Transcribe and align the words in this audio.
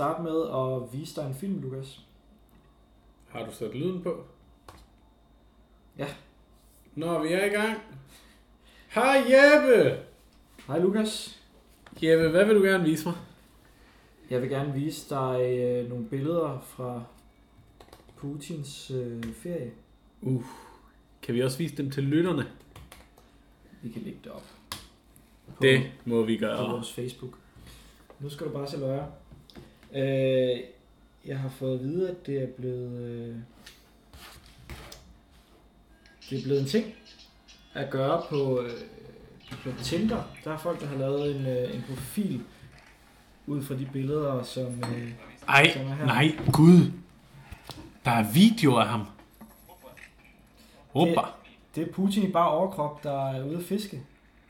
starte 0.00 0.22
med 0.22 0.42
at 0.48 0.92
vise 0.98 1.20
dig 1.20 1.26
en 1.28 1.34
film, 1.34 1.60
Lukas. 1.62 2.00
Har 3.28 3.46
du 3.46 3.52
sat 3.52 3.74
lyden 3.74 4.02
på? 4.02 4.24
Ja. 5.98 6.06
Nå, 6.94 7.22
vi 7.22 7.28
er 7.28 7.44
i 7.44 7.48
gang. 7.48 7.78
Hej 8.88 9.24
Jeppe! 9.28 9.98
Hej 10.66 10.78
Lukas. 10.78 11.40
Jeppe, 12.02 12.28
hvad 12.28 12.44
vil 12.44 12.56
du 12.56 12.62
gerne 12.62 12.84
vise 12.84 13.08
mig? 13.08 13.16
Jeg 14.30 14.42
vil 14.42 14.50
gerne 14.50 14.72
vise 14.72 15.10
dig 15.10 15.58
øh, 15.58 15.88
nogle 15.88 16.04
billeder 16.06 16.60
fra 16.60 17.02
Putins 18.16 18.90
øh, 18.90 19.24
ferie. 19.34 19.72
Uh, 20.20 20.44
kan 21.22 21.34
vi 21.34 21.42
også 21.42 21.58
vise 21.58 21.76
dem 21.76 21.90
til 21.90 22.02
lytterne? 22.02 22.46
Vi 23.82 23.90
kan 23.90 24.02
lægge 24.02 24.18
det 24.24 24.32
op 24.32 24.46
på, 25.46 25.62
Det 25.62 25.90
må 26.04 26.22
vi 26.22 26.36
på 26.36 26.40
gøre. 26.40 26.70
vores 26.70 26.92
Facebook. 26.92 27.38
Nu 28.20 28.30
skal 28.30 28.46
du 28.46 28.52
bare 28.52 28.66
se 28.66 28.80
løjer. 28.80 29.06
Øh, 29.94 30.60
jeg 31.26 31.38
har 31.38 31.48
fået 31.48 31.74
at 31.78 31.84
vide, 31.84 32.10
at 32.10 32.26
det 32.26 32.42
er 32.42 32.46
blevet... 32.46 33.00
Øh, 33.00 33.36
det 36.30 36.38
er 36.38 36.42
blevet 36.42 36.60
en 36.60 36.66
ting 36.66 36.94
at 37.74 37.90
gøre 37.90 38.22
på, 38.30 38.60
øh, 38.62 38.70
på 39.64 39.82
Tinder. 39.82 40.22
Der 40.44 40.52
er 40.52 40.58
folk, 40.58 40.80
der 40.80 40.86
har 40.86 40.96
lavet 40.96 41.36
en, 41.36 41.46
øh, 41.46 41.74
en 41.74 41.84
profil 41.88 42.42
ud 43.46 43.62
fra 43.62 43.74
de 43.74 43.88
billeder, 43.92 44.42
som... 44.42 44.66
Øh, 44.66 45.12
Ej, 45.48 45.70
som 45.72 45.86
er 45.86 45.94
her. 45.94 46.06
nej, 46.06 46.28
gud. 46.52 46.92
Der 48.04 48.10
er 48.10 48.32
videoer 48.32 48.80
af 48.80 48.88
ham. 48.88 49.06
Hoppa. 50.92 51.20
Det 51.74 51.88
er 51.88 51.92
Putin 51.92 52.22
i 52.22 52.32
bare 52.32 52.50
overkrop, 52.50 53.02
der 53.04 53.30
er 53.30 53.44
ude 53.44 53.56
at 53.56 53.64
fiske. 53.64 54.00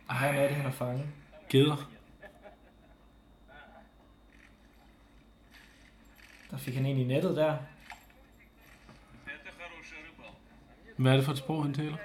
Og 0.09 0.19
her 0.19 0.29
er 0.29 0.47
det, 0.47 0.57
han 0.57 0.65
har 0.65 0.73
fanget. 0.73 1.07
Geder. 1.49 1.91
Der 6.51 6.57
fik 6.57 6.75
han 6.75 6.87
en 6.87 6.99
i 6.99 7.05
nettet 7.05 7.37
der. 7.37 7.57
Hvad 10.97 11.13
er 11.13 11.17
det 11.17 11.25
for 11.25 11.33
et 11.33 11.39
sprog, 11.39 11.63
han 11.63 11.75
taler? 11.75 11.97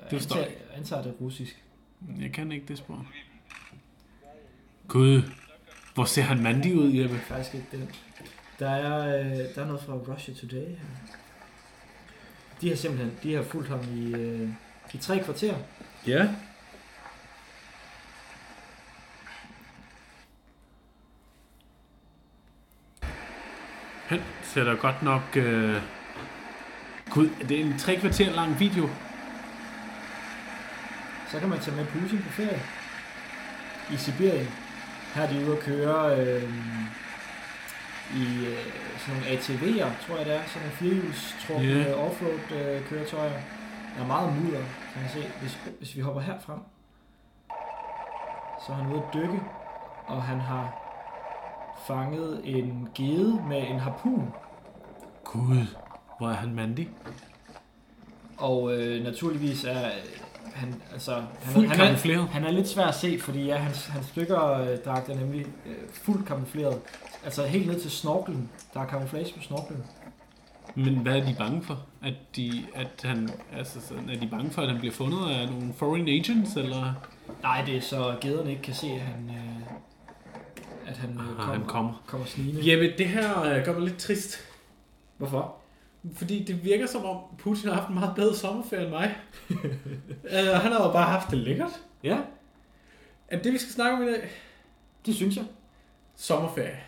Jeg 0.00 0.10
Det 0.10 0.18
forstår 0.18 0.36
jeg 0.36 0.52
antager 0.74 1.02
det 1.02 1.10
er 1.10 1.14
russisk. 1.14 1.64
Jeg 2.20 2.32
kan 2.32 2.52
ikke 2.52 2.66
det 2.66 2.78
sprog. 2.78 3.06
Gud, 4.88 5.22
hvor 5.94 6.04
ser 6.04 6.22
han 6.22 6.42
mandig 6.42 6.76
ud, 6.76 6.92
Jeppe? 6.92 7.14
Det 7.14 7.22
er 7.22 7.26
faktisk 7.26 7.54
ikke 7.54 7.66
det. 7.72 7.88
Der 8.58 8.70
er, 8.70 9.20
øh, 9.20 9.36
der 9.54 9.62
er 9.62 9.66
noget 9.66 9.82
fra 9.82 9.92
Russia 9.92 10.34
Today 10.34 10.68
her. 10.68 10.76
De 12.60 12.68
har 12.68 12.76
simpelthen 12.76 13.18
de 13.22 13.34
har 13.34 13.42
fulgt 13.42 13.68
ham 13.68 13.80
i, 13.96 14.14
øh, 14.14 14.48
i 14.94 14.98
tre 14.98 15.24
kvarter. 15.24 15.54
Ja. 16.06 16.34
Da 24.54 24.74
godt 24.74 25.02
nok... 25.02 25.36
Øh... 25.36 25.82
Gud, 27.10 27.28
det 27.48 27.60
er 27.60 27.64
en 27.64 27.78
tre 27.78 27.96
kvarter 27.96 28.30
lang 28.30 28.60
video. 28.60 28.88
Så 31.28 31.40
kan 31.40 31.48
man 31.48 31.58
tage 31.58 31.76
med 31.76 31.86
Putin 31.86 32.22
på 32.22 32.28
ferie. 32.28 32.62
I 33.92 33.96
Sibirien. 33.96 34.48
Her 35.14 35.22
er 35.22 35.32
de 35.32 35.46
ude 35.46 35.56
at 35.56 35.62
køre 35.62 36.16
øh, 36.16 36.42
i 38.14 38.46
øh, 38.46 38.58
sådan 38.98 39.14
nogle 39.14 39.26
ATV'er, 39.26 40.06
tror 40.06 40.16
jeg 40.16 40.26
det 40.26 40.34
er. 40.34 40.42
Sådan 40.46 40.62
nogle 40.62 40.76
firehjulstrukne 40.76 41.66
yeah. 41.66 42.06
offroad 42.06 42.60
øh, 42.60 42.88
køretøjer. 42.88 43.40
Der 43.96 44.02
er 44.02 44.06
meget 44.06 44.42
mudder, 44.42 44.64
kan 44.92 45.02
man 45.02 45.10
se. 45.10 45.32
Hvis, 45.40 45.58
hvis 45.78 45.96
vi 45.96 46.00
hopper 46.00 46.20
herfrem, 46.20 46.60
så 48.66 48.72
er 48.72 48.76
han 48.76 48.86
ude 48.92 49.02
at 49.02 49.14
dykke, 49.14 49.40
og 50.06 50.22
han 50.22 50.40
har 50.40 50.89
fanget 51.86 52.40
en 52.44 52.88
gede 52.94 53.42
med 53.48 53.62
en 53.70 53.78
harpun. 53.78 54.32
Gud, 55.24 55.66
hvor 56.18 56.28
er 56.28 56.34
han 56.34 56.54
mandig. 56.54 56.88
Og 58.36 58.74
øh, 58.74 59.04
naturligvis 59.04 59.64
er 59.64 59.86
øh, 59.86 60.20
han, 60.54 60.82
altså, 60.92 61.22
han, 61.42 61.68
han, 61.68 61.80
er, 61.80 62.26
han 62.26 62.44
er 62.44 62.50
lidt 62.50 62.68
svær 62.68 62.86
at 62.86 62.94
se, 62.94 63.18
fordi 63.20 63.44
ja, 63.44 63.56
hans, 63.56 63.86
hans 63.86 64.06
stykkerdragt 64.06 65.08
er 65.08 65.14
nemlig 65.14 65.46
øh, 65.66 65.74
fuldt 65.92 66.26
kamufleret. 66.26 66.80
Altså 67.24 67.46
helt 67.46 67.66
ned 67.66 67.80
til 67.80 67.90
snorkelen. 67.90 68.50
Der 68.74 68.80
er 68.80 68.86
camouflage 68.86 69.34
på 69.36 69.42
snorkelen. 69.42 69.84
Men 70.74 70.94
hvad 70.94 71.16
er 71.16 71.24
de 71.24 71.34
bange 71.38 71.62
for? 71.62 71.80
At, 72.02 72.14
de, 72.36 72.66
at 72.74 73.00
han, 73.02 73.30
altså, 73.56 73.80
sådan, 73.80 74.10
er 74.10 74.20
de 74.20 74.26
bange 74.26 74.50
for, 74.50 74.62
at 74.62 74.68
han 74.68 74.78
bliver 74.78 74.94
fundet 74.94 75.30
af 75.30 75.48
nogle 75.48 75.72
foreign 75.76 76.08
agents, 76.08 76.56
eller 76.56 76.94
Nej, 77.42 77.62
det 77.66 77.76
er 77.76 77.80
så 77.80 78.16
gæderne 78.20 78.50
ikke 78.50 78.62
kan 78.62 78.74
se, 78.74 78.86
at 78.86 79.00
han, 79.00 79.30
øh, 79.30 79.66
at 80.90 80.96
han, 80.96 81.10
øh, 81.10 81.28
ah, 81.30 81.36
kommer, 81.36 81.52
han 81.52 81.64
kommer? 81.66 82.02
kommer 82.06 82.26
snigende. 82.26 82.70
Jeppe, 82.72 82.94
det 82.98 83.06
her 83.08 83.42
øh, 83.42 83.64
gør 83.64 83.72
mig 83.72 83.82
lidt 83.88 83.98
trist. 83.98 84.38
Hvorfor? 85.16 85.54
Fordi 86.14 86.44
det 86.44 86.64
virker 86.64 86.86
som 86.86 87.04
om, 87.04 87.16
Putin 87.38 87.68
har 87.68 87.74
haft 87.76 87.88
en 87.88 87.94
meget 87.94 88.12
bedre 88.16 88.34
sommerferie 88.36 88.82
end 88.82 88.90
mig. 88.90 89.16
uh, 89.50 90.60
han 90.62 90.72
har 90.72 90.86
jo 90.86 90.92
bare 90.92 91.06
haft 91.10 91.30
det 91.30 91.38
lækkert. 91.38 91.80
Ja, 92.02 92.18
Er 93.28 93.36
det 93.36 93.44
det, 93.44 93.52
vi 93.52 93.58
skal 93.58 93.72
snakke 93.72 93.96
om 93.96 94.02
i 94.02 94.06
dag? 94.06 94.30
det 95.06 95.14
synes 95.14 95.36
jeg. 95.36 95.44
Sommerferie. 96.16 96.80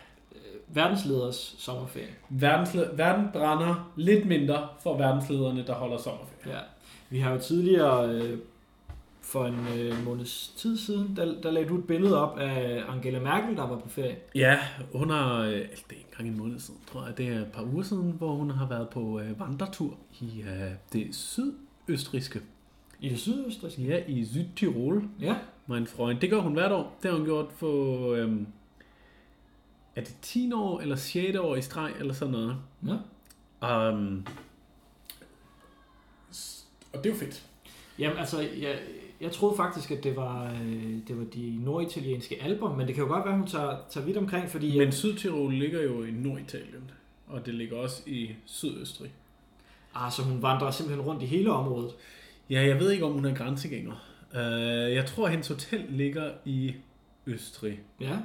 Verdensleders 0.67 1.55
sommerferie. 1.59 2.13
Verdensled- 2.29 2.95
verden 2.95 3.25
brænder 3.33 3.91
lidt 3.95 4.25
mindre 4.25 4.67
for 4.83 4.97
verdenslederne, 4.97 5.65
der 5.67 5.73
holder 5.73 5.97
sommerferie. 5.97 6.55
Ja. 6.55 6.59
Vi 7.09 7.19
har 7.19 7.31
jo 7.31 7.39
tidligere, 7.39 8.09
øh, 8.09 8.39
for 9.33 9.45
en 9.45 9.67
øh, 9.79 10.05
måneds 10.05 10.53
tid 10.57 10.77
siden, 10.77 11.15
der, 11.15 11.41
der 11.41 11.51
lagde 11.51 11.67
du 11.69 11.77
et 11.77 11.87
billede 11.87 12.21
op 12.21 12.37
af 12.37 12.83
Angela 12.89 13.19
Merkel, 13.19 13.55
der 13.57 13.67
var 13.67 13.79
på 13.79 13.89
ferie. 13.89 14.17
Ja, 14.35 14.59
hun 14.93 15.09
har, 15.09 15.39
øh, 15.41 15.53
altså, 15.53 15.83
det 15.89 15.95
er 15.95 15.99
ikke 15.99 16.09
engang 16.11 16.29
en 16.29 16.37
måned 16.37 16.59
siden, 16.59 16.79
tror 16.91 17.05
jeg, 17.05 17.17
det 17.17 17.27
er 17.27 17.39
et 17.39 17.51
par 17.53 17.63
uger 17.63 17.83
siden, 17.83 18.11
hvor 18.11 18.35
hun 18.35 18.49
har 18.49 18.67
været 18.67 18.89
på 18.89 19.19
øh, 19.19 19.39
vandretur 19.39 19.97
i 20.21 20.41
øh, 20.41 20.71
det 20.93 21.15
sydøstriske. 21.15 22.41
I 22.99 23.09
det 23.09 23.19
sydøstriske. 23.19 23.81
Ja, 23.81 24.03
i 24.07 24.25
Sydtirol, 24.25 25.03
Ja. 25.21 25.35
mein 25.67 25.87
Freund. 25.87 26.19
Det 26.19 26.29
gør 26.29 26.39
hun 26.39 26.53
hvert 26.53 26.71
år. 26.71 26.97
Det 27.03 27.11
har 27.11 27.17
hun 27.17 27.25
gjort 27.27 27.45
for, 27.55 28.11
øhm, 28.13 28.47
er 29.95 30.01
det 30.01 30.15
10 30.21 30.51
år 30.53 30.79
eller 30.79 30.95
6 30.95 31.37
år 31.37 31.55
i 31.55 31.61
streg, 31.61 31.91
eller 31.99 32.13
sådan 32.13 32.31
noget. 32.31 32.55
ja. 32.87 33.89
Um, 33.91 34.27
og 36.93 37.03
det 37.03 37.05
er 37.05 37.13
jo 37.13 37.19
fedt. 37.19 37.43
Jamen 37.99 38.17
altså, 38.17 38.41
jeg, 38.41 38.79
jeg 39.23 39.31
troede 39.31 39.55
faktisk, 39.55 39.91
at 39.91 40.03
det 40.03 40.15
var, 40.15 40.51
øh, 40.51 40.97
det 41.07 41.17
var 41.17 41.23
de 41.23 41.57
norditalienske 41.63 42.43
alber, 42.43 42.75
men 42.75 42.87
det 42.87 42.95
kan 42.95 43.03
jo 43.03 43.09
godt 43.09 43.25
være, 43.25 43.33
at 43.33 43.39
hun 43.39 43.47
tager, 43.47 43.77
tager 43.89 44.05
vidt 44.05 44.17
omkring, 44.17 44.49
fordi... 44.49 44.77
Men 44.77 44.91
Sydtirol 44.91 45.53
ligger 45.53 45.81
jo 45.81 46.03
i 46.03 46.11
Norditalien, 46.11 46.91
og 47.27 47.45
det 47.45 47.53
ligger 47.53 47.77
også 47.77 48.03
i 48.05 48.31
Sydøstrig. 48.45 49.11
Ah, 49.95 50.11
så 50.11 50.21
hun 50.23 50.41
vandrer 50.41 50.71
simpelthen 50.71 51.05
rundt 51.05 51.23
i 51.23 51.25
hele 51.25 51.51
området. 51.51 51.91
Ja, 52.49 52.61
jeg 52.61 52.79
ved 52.79 52.91
ikke, 52.91 53.05
om 53.05 53.11
hun 53.11 53.25
er 53.25 53.35
grænsegænger. 53.35 53.93
Uh, 54.31 54.39
jeg 54.93 55.05
tror, 55.05 55.27
hendes 55.27 55.47
hotel 55.47 55.85
ligger 55.89 56.31
i 56.45 56.73
Østrig, 57.27 57.79
Ja. 58.01 58.17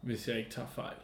hvis 0.00 0.28
jeg 0.28 0.38
ikke 0.38 0.50
tager 0.50 0.68
fejl. 0.68 0.96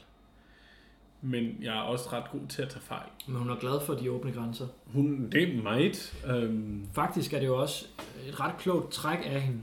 Men 1.23 1.57
jeg 1.63 1.77
er 1.77 1.81
også 1.81 2.09
ret 2.13 2.31
god 2.33 2.41
til 2.49 2.63
at 2.63 2.69
tage 2.69 2.81
fejl. 2.83 3.09
Men 3.27 3.37
hun 3.37 3.51
er 3.51 3.57
glad 3.57 3.81
for 3.87 3.95
de 3.95 4.11
åbne 4.11 4.33
grænser. 4.33 4.67
Hun, 4.93 5.29
det 5.33 5.43
er 5.59 5.63
meget. 5.63 6.25
Um, 6.49 6.87
Faktisk 6.93 7.33
er 7.33 7.39
det 7.39 7.47
jo 7.47 7.61
også 7.61 7.87
et 8.29 8.41
ret 8.41 8.57
klogt 8.59 8.93
træk 8.93 9.19
af 9.27 9.41
hende, 9.41 9.59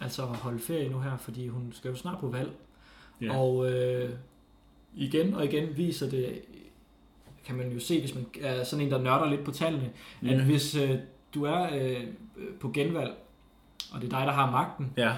altså 0.00 0.22
at 0.22 0.28
holde 0.28 0.58
ferie 0.58 0.88
nu 0.88 1.00
her, 1.00 1.16
fordi 1.16 1.48
hun 1.48 1.72
skal 1.72 1.88
jo 1.88 1.96
snart 1.96 2.18
på 2.18 2.28
valg. 2.28 2.50
ja. 3.20 3.38
Og 3.38 3.72
øh, 3.72 4.10
igen 4.94 5.34
og 5.34 5.44
igen 5.44 5.76
viser 5.76 6.10
det, 6.10 6.40
kan 7.44 7.56
man 7.56 7.72
jo 7.72 7.80
se, 7.80 8.00
hvis 8.00 8.14
man 8.14 8.26
er 8.40 8.64
sådan 8.64 8.84
en, 8.86 8.90
der 8.92 9.02
nørder 9.02 9.30
lidt 9.30 9.44
på 9.44 9.50
tallene, 9.50 9.90
at 10.22 10.28
Ja. 10.38 10.44
hvis 10.44 10.74
øh, 10.76 10.90
du 11.34 11.44
er 11.44 11.68
øh, 11.74 12.04
på 12.60 12.68
genvalg, 12.70 13.14
og 13.92 14.00
det 14.00 14.12
er 14.12 14.18
dig, 14.18 14.26
der 14.26 14.32
har 14.32 14.50
magten, 14.50 14.92
ja. 14.96 15.16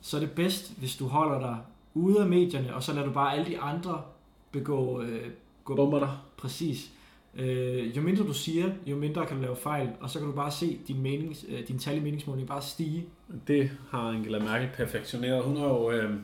så 0.00 0.16
er 0.16 0.20
det 0.20 0.30
bedst, 0.32 0.78
hvis 0.78 0.96
du 0.96 1.06
holder 1.06 1.40
dig 1.40 1.56
ude 1.94 2.20
af 2.20 2.26
medierne, 2.26 2.74
og 2.74 2.82
så 2.82 2.92
lader 2.92 3.06
du 3.06 3.12
bare 3.12 3.32
alle 3.34 3.46
de 3.46 3.58
andre 3.60 4.02
begå, 4.52 5.02
øh, 5.02 5.30
gå 5.64 5.74
Bomber 5.74 5.98
dig. 5.98 6.16
præcis. 6.36 6.90
Øh, 7.34 7.96
jo 7.96 8.02
mindre 8.02 8.24
du 8.24 8.32
siger, 8.32 8.70
jo 8.86 8.96
mindre 8.96 9.26
kan 9.26 9.36
du 9.36 9.42
lave 9.42 9.56
fejl, 9.56 9.90
og 10.00 10.10
så 10.10 10.18
kan 10.18 10.28
du 10.28 10.34
bare 10.34 10.50
se 10.50 10.78
din, 10.88 11.02
menings, 11.02 11.44
øh, 11.48 11.68
din 11.68 11.78
tal 11.78 11.96
i 11.96 12.00
meningsmåling 12.00 12.48
bare 12.48 12.62
stige. 12.62 13.06
Det 13.46 13.70
har 13.90 14.08
Angela 14.08 14.38
Merkel 14.38 14.68
perfektioneret. 14.74 15.42
Hun 15.42 15.56
har 15.56 15.66
jo... 15.66 15.90
Øh, 15.90 16.14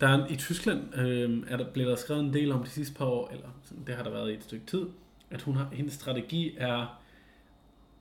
der 0.00 0.08
er, 0.08 0.26
I 0.28 0.36
Tyskland 0.36 0.98
øh, 0.98 1.42
er 1.48 1.56
der, 1.56 1.72
blev 1.72 1.86
der 1.86 1.96
skrevet 1.96 2.24
en 2.24 2.32
del 2.32 2.52
om 2.52 2.62
de 2.62 2.70
sidste 2.70 2.94
par 2.94 3.04
år, 3.04 3.30
eller 3.32 3.48
det 3.86 3.94
har 3.94 4.02
der 4.02 4.10
været 4.10 4.30
i 4.30 4.34
et 4.34 4.44
stykke 4.44 4.66
tid, 4.66 4.86
at 5.30 5.42
hun 5.42 5.56
har, 5.56 5.68
hendes 5.72 5.94
strategi 5.94 6.54
er, 6.56 7.00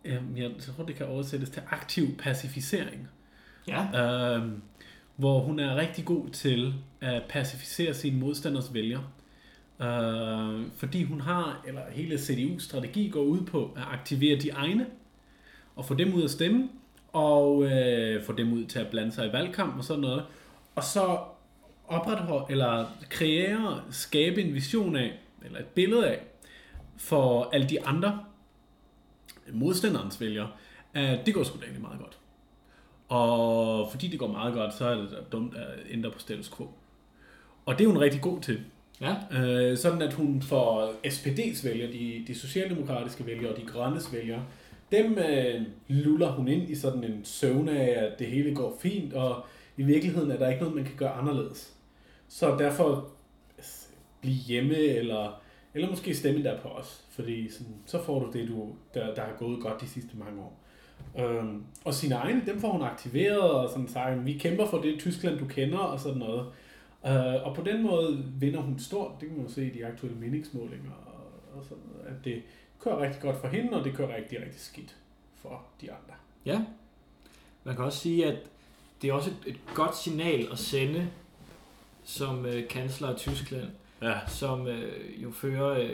øh, 0.06 0.22
jeg 0.36 0.52
tror 0.60 0.84
det 0.84 0.96
kan 0.96 1.06
oversættes 1.06 1.50
til 1.50 1.62
aktiv 1.70 2.18
pacificering. 2.18 3.08
Ja. 3.68 4.38
Øh, 4.38 4.44
hvor 5.16 5.40
hun 5.40 5.60
er 5.60 5.76
rigtig 5.76 6.06
god 6.06 6.30
til 6.30 6.74
at 7.02 7.24
pacificere 7.30 7.94
sine 7.94 8.20
modstanders 8.20 8.74
vælger. 8.74 9.00
Øh, 9.82 10.72
fordi 10.76 11.04
hun 11.04 11.22
har, 11.22 11.64
eller 11.68 11.82
hele 11.92 12.16
CDU's 12.16 12.60
strategi 12.60 13.10
går 13.10 13.22
ud 13.22 13.42
på 13.42 13.74
at 13.76 13.84
aktivere 13.92 14.40
de 14.40 14.50
egne, 14.50 14.86
og 15.76 15.86
få 15.86 15.94
dem 15.94 16.14
ud 16.14 16.24
at 16.24 16.32
stemme, 16.32 16.70
og 17.14 17.64
øh, 17.64 18.24
få 18.24 18.34
dem 18.34 18.54
ud 18.54 18.66
til 18.66 18.80
at 18.80 18.88
blande 18.88 19.12
sig 19.12 19.28
i 19.28 19.34
valgkamp 19.34 19.78
og 19.78 19.84
sådan 19.84 20.02
noget. 20.02 20.26
Og 20.76 20.84
så 20.84 21.20
opretholde, 21.88 22.46
eller 22.50 22.86
kreere, 23.10 23.82
skabe 23.92 24.42
en 24.42 24.54
vision 24.54 24.96
af, 24.96 25.20
eller 25.46 25.60
et 25.60 25.66
billede 25.66 26.08
af, 26.08 26.20
for 26.98 27.50
alle 27.54 27.70
de 27.70 27.86
andre 27.86 28.26
modstanderens 29.54 30.22
vælgere, 30.22 30.52
at 30.94 31.26
det 31.26 31.34
går 31.34 31.44
sgu 31.44 31.58
da 31.58 31.64
egentlig 31.64 31.82
meget 31.82 32.00
godt. 32.00 32.18
Og 33.10 33.92
fordi 33.92 34.08
det 34.08 34.20
går 34.20 34.28
meget 34.28 34.54
godt, 34.54 34.74
så 34.74 34.86
er 34.86 34.96
det 34.96 35.12
da 35.12 35.18
dumt 35.32 35.56
at 35.56 35.68
ændre 35.90 36.12
på 36.12 36.20
status 36.20 36.50
quo. 36.58 36.70
Og 37.66 37.78
det 37.78 37.84
er 37.84 37.88
hun 37.88 37.98
rigtig 37.98 38.22
god 38.22 38.42
til. 38.42 38.64
Ja. 39.02 39.16
Øh, 39.32 39.78
sådan 39.78 40.02
at 40.02 40.14
hun 40.14 40.42
får 40.42 40.92
SPD's 41.06 41.68
vælgere, 41.68 41.92
de, 41.92 42.24
de 42.28 42.36
socialdemokratiske 42.36 43.26
vælgere 43.26 43.52
og 43.52 43.58
de 43.58 43.66
grønnes 43.66 44.14
vælgere, 44.14 44.44
dem 44.92 45.18
øh, 45.18 45.62
luller 45.88 46.32
hun 46.32 46.48
ind 46.48 46.70
i 46.70 46.76
sådan 46.76 47.04
en 47.04 47.26
søvn 47.26 47.70
af, 47.70 48.06
at 48.06 48.20
det 48.20 48.28
hele 48.28 48.56
går 48.56 48.78
fint, 48.80 49.14
og 49.14 49.46
i 49.78 49.84
virkeligheden 49.84 50.32
er 50.32 50.38
der 50.38 50.50
ikke 50.50 50.62
noget, 50.62 50.76
man 50.76 50.86
kan 50.86 50.96
gøre 50.98 51.12
anderledes. 51.12 51.74
Så 52.28 52.56
derfor 52.60 53.10
blive 54.22 54.36
hjemme, 54.36 54.76
eller, 54.76 55.42
eller 55.74 55.90
måske 55.90 56.16
stemme 56.16 56.44
der 56.44 56.62
på 56.62 56.68
os, 56.68 57.04
fordi 57.10 57.52
sådan, 57.52 57.76
så 57.86 58.04
får 58.04 58.20
du 58.20 58.32
det, 58.40 58.48
du, 58.48 58.76
der, 58.94 59.14
der 59.14 59.22
har 59.22 59.34
gået 59.40 59.62
godt 59.62 59.82
de 59.82 59.88
sidste 59.88 60.18
mange 60.18 60.42
år. 60.42 60.60
Øhm, 61.20 61.64
og 61.86 61.94
sine 61.94 62.16
egne, 62.16 62.42
dem 62.46 62.60
får 62.60 62.72
hun 62.72 62.82
aktiveret, 62.82 63.52
og 63.52 63.70
sådan 63.70 63.88
sagt, 63.88 64.26
vi 64.26 64.34
kæmper 64.34 64.66
for 64.66 64.82
det 64.82 65.00
Tyskland, 65.00 65.40
du 65.40 65.46
kender, 65.46 65.78
og 65.78 66.00
sådan 66.00 66.18
noget. 66.18 66.46
Øh, 67.06 67.48
og 67.48 67.56
på 67.56 67.62
den 67.62 67.84
måde 67.84 68.24
vinder 68.40 68.62
hun 68.62 68.80
stort, 68.80 69.12
det 69.20 69.28
kan 69.28 69.38
man 69.38 69.48
jo 69.48 69.52
se 69.54 69.68
i 69.68 69.70
de 69.70 69.86
aktuelle 69.86 70.18
meningsmålinger, 70.18 70.92
og, 70.92 71.58
og 71.60 71.64
sådan 71.64 71.84
noget, 71.94 72.18
at 72.18 72.26
det 72.26 72.42
kører 72.80 73.02
rigtig 73.02 73.22
godt 73.22 73.38
for 73.42 73.48
hende, 73.48 73.78
og 73.78 73.84
det 73.86 73.94
kører 73.94 74.16
rigtig, 74.16 74.40
rigtig 74.42 74.62
skidt 74.62 74.96
for 75.36 75.64
de 75.82 75.92
andre. 75.92 76.14
Ja. 76.46 76.66
Man 77.64 77.76
kan 77.76 77.86
også 77.86 78.00
sige, 78.00 78.26
at 78.26 78.38
det 79.02 79.10
er 79.10 79.14
også 79.14 79.30
et, 79.30 79.38
et 79.54 79.60
godt 79.74 79.98
signal 79.98 80.48
at 80.52 80.58
sende 80.60 81.10
som 82.04 82.46
øh, 82.46 82.68
kansler 82.68 83.08
af 83.08 83.16
Tyskland, 83.16 83.68
Ja. 84.02 84.20
som 84.28 84.68
øh, 84.68 85.24
jo 85.24 85.32
fører 85.32 85.70
øh, 85.80 85.90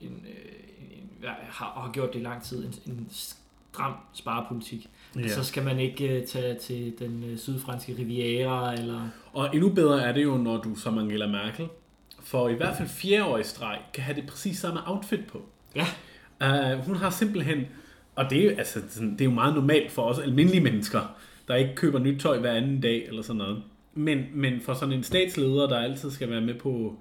en, 0.00 0.26
øh, 0.28 0.52
en, 0.80 0.98
en, 0.98 1.24
har, 1.48 1.66
og 1.66 1.82
har 1.82 1.92
gjort 1.92 2.12
det 2.12 2.20
i 2.20 2.22
lang 2.22 2.42
tid, 2.42 2.64
en, 2.66 2.92
en 2.92 3.08
stram 3.10 3.94
sparepolitik. 4.12 4.90
Ja. 5.16 5.28
Så 5.28 5.44
skal 5.44 5.64
man 5.64 5.80
ikke 5.80 6.20
øh, 6.20 6.26
tage 6.26 6.54
til 6.54 6.92
den 6.98 7.24
øh, 7.30 7.38
sydfranske 7.38 7.96
Riviera, 7.98 8.74
eller... 8.74 9.08
Og 9.32 9.54
endnu 9.54 9.68
bedre 9.68 10.02
er 10.02 10.12
det 10.12 10.22
jo, 10.22 10.36
når 10.36 10.56
du 10.56 10.74
som 10.74 10.98
Angela 10.98 11.26
Merkel, 11.26 11.68
for 12.22 12.48
i 12.48 12.54
hvert 12.54 12.76
fald 12.76 12.88
fjerde 12.88 13.24
år 13.24 13.38
i 13.38 13.44
streg, 13.44 13.78
kan 13.94 14.04
have 14.04 14.16
det 14.16 14.26
præcis 14.26 14.58
samme 14.58 14.80
outfit 14.86 15.26
på. 15.26 15.42
Ja. 15.76 15.86
Uh, 16.74 16.84
hun 16.84 16.96
har 16.96 17.10
simpelthen, 17.10 17.66
og 18.14 18.30
det 18.30 18.40
er, 18.40 18.44
jo, 18.44 18.50
altså, 18.50 18.80
sådan, 18.88 19.12
det 19.12 19.20
er 19.20 19.24
jo 19.24 19.30
meget 19.30 19.54
normalt 19.54 19.92
for 19.92 20.02
os 20.02 20.18
almindelige 20.18 20.60
mennesker, 20.60 21.16
der 21.48 21.54
ikke 21.54 21.74
køber 21.74 21.98
nyt 21.98 22.20
tøj 22.20 22.38
hver 22.38 22.52
anden 22.52 22.80
dag 22.80 23.06
eller 23.08 23.22
sådan 23.22 23.38
noget. 23.38 23.62
Men, 23.94 24.24
men 24.32 24.60
for 24.60 24.74
sådan 24.74 24.94
en 24.94 25.02
statsleder, 25.02 25.66
der 25.68 25.78
altid 25.78 26.10
skal 26.10 26.30
være 26.30 26.40
med 26.40 26.54
på 26.54 26.96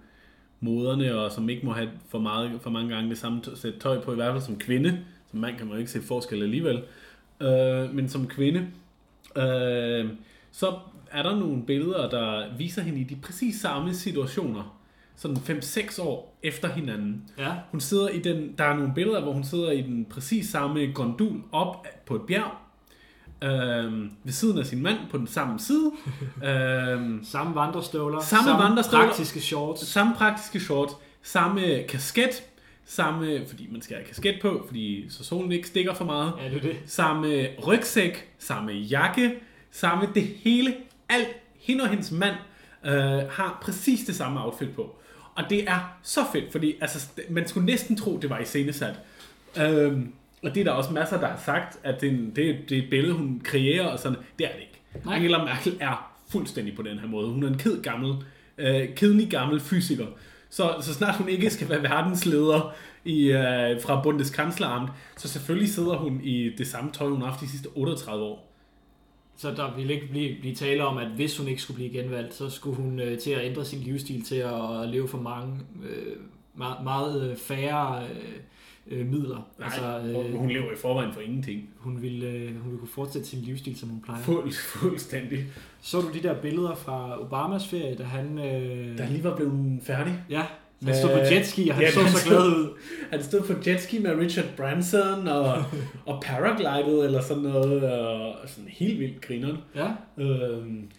moderne, 0.60 1.16
og 1.16 1.32
som 1.32 1.50
ikke 1.50 1.66
må 1.66 1.72
have 1.72 1.90
for, 2.10 2.20
meget, 2.20 2.52
for 2.62 2.70
mange 2.70 2.96
gange 2.96 3.10
det 3.10 3.18
samme 3.18 3.42
sæt 3.56 3.74
tøj 3.80 4.02
på, 4.02 4.12
i 4.12 4.16
hvert 4.16 4.32
fald 4.32 4.44
som 4.44 4.60
kvinde, 4.60 5.00
som 5.32 5.40
mand 5.40 5.58
kan 5.58 5.66
man 5.66 5.74
jo 5.74 5.80
ikke 5.80 5.92
se 5.92 6.02
forskel 6.02 6.44
alligevel, 6.44 6.76
uh, 6.78 6.84
men 7.94 8.10
som 8.10 8.28
kvinde, 8.28 8.60
uh, 9.36 10.10
så 10.52 10.74
er 11.12 11.24
der 11.24 11.36
nogle 11.36 11.64
billeder, 11.64 12.10
der 12.10 12.56
viser 12.58 12.82
hende 12.82 13.00
i 13.00 13.04
de 13.04 13.16
præcis 13.24 13.62
samme 13.62 13.94
situationer, 13.94 14.76
sådan 15.16 15.38
5-6 15.38 16.02
år 16.02 16.38
efter 16.44 16.68
hinanden. 16.68 17.24
Ja. 17.38 17.52
Hun 17.72 17.80
sidder 17.82 18.10
i 18.10 18.20
den, 18.20 18.54
der 18.58 18.64
er 18.64 18.76
nogle 18.76 18.92
billeder, 18.96 19.22
hvor 19.22 19.32
hun 19.34 19.44
sidder 19.44 19.72
i 19.72 19.82
den 19.82 20.06
præcis 20.06 20.50
samme 20.50 20.86
gondol 20.94 21.42
op 21.52 21.88
på 22.06 22.16
et 22.16 22.22
bjerg, 22.22 22.52
øhm, 23.44 24.12
ved 24.24 24.34
siden 24.34 24.58
af 24.60 24.66
sin 24.66 24.84
mand 24.84 24.98
på 25.12 25.18
den 25.18 25.28
samme 25.28 25.60
side. 25.60 25.92
øhm, 26.50 27.24
Samme 27.24 27.56
vandrestøvler, 27.56 28.20
Samme 28.20 28.52
vandrestøvler. 28.64 29.06
praktiske 29.08 29.42
shorts. 29.42 29.88
samme 29.88 30.16
praktiske 30.16 30.60
shorts, 30.60 30.94
samme 31.22 31.62
kasket, 31.88 32.44
samme, 32.90 33.42
fordi 33.48 33.68
man 33.72 33.82
skal 33.82 33.96
have 33.96 34.08
kasket 34.08 34.36
på, 34.42 34.64
fordi 34.68 35.06
så 35.10 35.24
solen 35.24 35.52
ikke 35.52 35.68
stikker 35.68 35.94
for 35.94 36.06
meget. 36.06 36.34
Ja, 36.40 36.50
det 36.50 36.58
er 36.58 36.62
det. 36.62 36.78
Samme 36.86 37.48
rygsæk, 37.68 38.30
samme 38.40 38.72
jakke, 38.72 39.36
samme 39.72 40.08
det 40.16 40.24
hele, 40.24 40.76
alt, 41.10 41.28
hende 41.60 41.84
og 41.84 41.90
hendes 41.90 42.12
mand 42.12 42.36
øh, 42.86 42.92
har 43.30 43.60
præcis 43.62 44.06
det 44.06 44.16
samme 44.16 44.46
outfit 44.46 44.70
på. 44.76 44.96
Og 45.36 45.44
det 45.50 45.64
er 45.70 46.00
så 46.04 46.20
fedt, 46.34 46.52
fordi 46.52 46.76
altså, 46.82 47.10
man 47.30 47.48
skulle 47.48 47.66
næsten 47.66 47.96
tro, 47.98 48.18
det 48.18 48.30
var 48.30 48.40
iscenesat. 48.40 49.00
Øhm, 49.62 50.14
og 50.44 50.56
det 50.56 50.62
er 50.62 50.64
der 50.64 50.72
også 50.72 50.94
masser, 50.94 51.20
der 51.20 51.28
har 51.28 51.42
sagt, 51.46 51.80
at 51.84 52.02
det 52.02 52.10
er, 52.10 52.14
en, 52.14 52.32
det, 52.36 52.50
er, 52.50 52.54
det 52.70 52.78
er 52.78 52.84
et 52.84 52.90
billede, 52.90 53.14
hun 53.14 53.42
kreerer, 53.44 53.86
og 53.86 54.00
sådan. 54.00 54.18
Det 54.40 54.48
er 54.48 54.52
det 54.52 54.62
ikke. 54.62 55.06
Nej. 55.06 55.16
Angela 55.16 55.38
Merkel 55.38 55.78
er 55.80 56.12
fuldstændig 56.30 56.76
på 56.76 56.82
den 56.82 57.00
her 57.00 57.08
måde. 57.08 57.30
Hun 57.30 57.44
er 57.44 57.48
en 57.48 57.58
ked 57.58 57.82
gammel, 57.82 58.16
øh, 58.58 58.96
kedelig 58.96 59.30
gammel 59.30 59.60
fysiker. 59.60 60.06
Så, 60.50 60.76
så 60.82 60.94
snart 60.94 61.16
hun 61.16 61.30
ikke 61.30 61.50
skal 61.50 61.70
være 61.70 61.84
verdensleder 61.84 62.74
i, 63.06 63.32
øh, 63.32 63.82
fra 63.82 64.02
Bundeskanzleramt, 64.02 64.92
så 65.18 65.28
selvfølgelig 65.28 65.70
sidder 65.70 65.98
hun 65.98 66.22
i 66.24 66.50
det 66.58 66.68
samme 66.68 66.92
tøj, 66.92 67.08
hun 67.10 67.22
har 67.22 67.28
haft 67.28 67.42
de 67.42 67.50
sidste 67.50 67.70
38 67.76 68.24
år. 68.24 68.50
Så 69.38 69.52
der 69.52 69.76
ville 69.76 69.94
ikke 69.94 70.08
blive, 70.08 70.40
blive 70.40 70.56
tale 70.56 70.86
om, 70.86 70.98
at 70.98 71.08
hvis 71.08 71.38
hun 71.38 71.48
ikke 71.48 71.62
skulle 71.62 71.76
blive 71.76 72.04
genvalgt, 72.04 72.34
så 72.34 72.50
skulle 72.50 72.76
hun 72.76 73.00
øh, 73.00 73.20
til 73.20 73.32
at 73.32 73.46
ændre 73.46 73.66
sin 73.66 73.80
livsstil 73.80 74.26
til 74.26 74.36
at 74.36 74.90
leve 74.90 75.08
for 75.08 75.18
mange, 75.18 75.60
øh, 75.84 76.16
meget, 76.56 76.84
meget 76.84 77.32
øh, 77.32 77.38
færre 77.38 78.04
øh, 78.04 78.40
øh, 78.92 79.06
midler. 79.06 79.48
Nej, 79.60 79.68
altså, 79.68 80.20
øh, 80.20 80.36
hun 80.36 80.50
lever 80.50 80.72
i 80.72 80.76
forvejen 80.82 81.14
for 81.14 81.22
ingenting. 81.22 81.70
hun, 81.78 82.02
ville, 82.02 82.28
øh, 82.28 82.48
hun 82.56 82.64
ville 82.66 82.80
kunne 82.80 82.88
fortsætte 82.90 83.28
sin 83.28 83.40
livsstil, 83.40 83.80
som 83.80 83.90
hun 83.90 84.02
plejer. 84.02 84.22
Fuld, 84.22 84.52
fuldstændig. 84.54 85.46
Så 85.82 86.02
du 86.02 86.08
de 86.14 86.24
der 86.24 86.34
billeder 86.42 86.76
fra 86.76 87.22
Obamas 87.22 87.68
ferie, 87.68 87.96
da 87.96 88.04
han... 88.04 88.40
Øh, 88.40 88.98
Da 88.98 89.04
han 89.04 89.12
lige 89.14 89.24
var 89.24 89.36
blevet 89.36 89.80
færdig. 89.84 90.14
Ja, 90.30 90.44
han 90.84 90.96
stod 90.96 91.10
på 91.10 91.18
jetski, 91.36 91.70
og 91.70 91.76
han 91.76 91.84
Ja, 91.84 91.92
så 91.92 92.00
han 92.02 92.12
så 92.12 92.18
stod- 92.18 92.30
glad 92.32 92.48
ud. 92.48 92.68
Han 93.12 93.24
stod 93.24 93.42
på 93.42 93.54
jetski 93.68 94.00
med 94.00 94.16
Richard 94.16 94.46
Branson 94.58 95.28
og, 95.28 95.64
og 96.06 96.22
paraglided 96.26 97.06
eller 97.06 97.22
sådan 97.22 97.44
noget. 97.44 97.84
Og 97.84 98.36
sådan 98.50 98.70
helt 98.70 99.00
vildt 99.00 99.22
grineren. 99.22 99.58
Ja, 99.76 99.88
Øhm, 100.24 100.90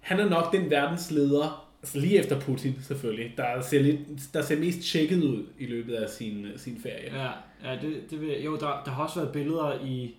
han 0.00 0.20
er 0.20 0.28
nok 0.28 0.52
den 0.52 0.70
verdensleder, 0.70 1.65
altså 1.86 1.98
lige 2.00 2.18
efter 2.18 2.40
Putin 2.40 2.74
selvfølgelig, 2.82 3.34
der 3.36 3.62
ser, 3.62 3.82
lidt, 3.82 3.98
der 4.34 4.42
ser 4.42 4.58
mest 4.58 4.82
tjekket 4.92 5.22
ud 5.24 5.46
i 5.58 5.66
løbet 5.66 5.94
af 5.94 6.08
sin, 6.10 6.46
sin 6.56 6.78
ferie. 6.82 7.22
ja, 7.22 7.30
ja 7.64 7.78
det, 7.80 8.10
det 8.10 8.20
vil, 8.20 8.42
jo, 8.44 8.56
der, 8.56 8.82
der 8.84 8.90
har 8.90 9.02
også 9.04 9.20
været 9.20 9.32
billeder 9.32 9.84
i 9.84 10.14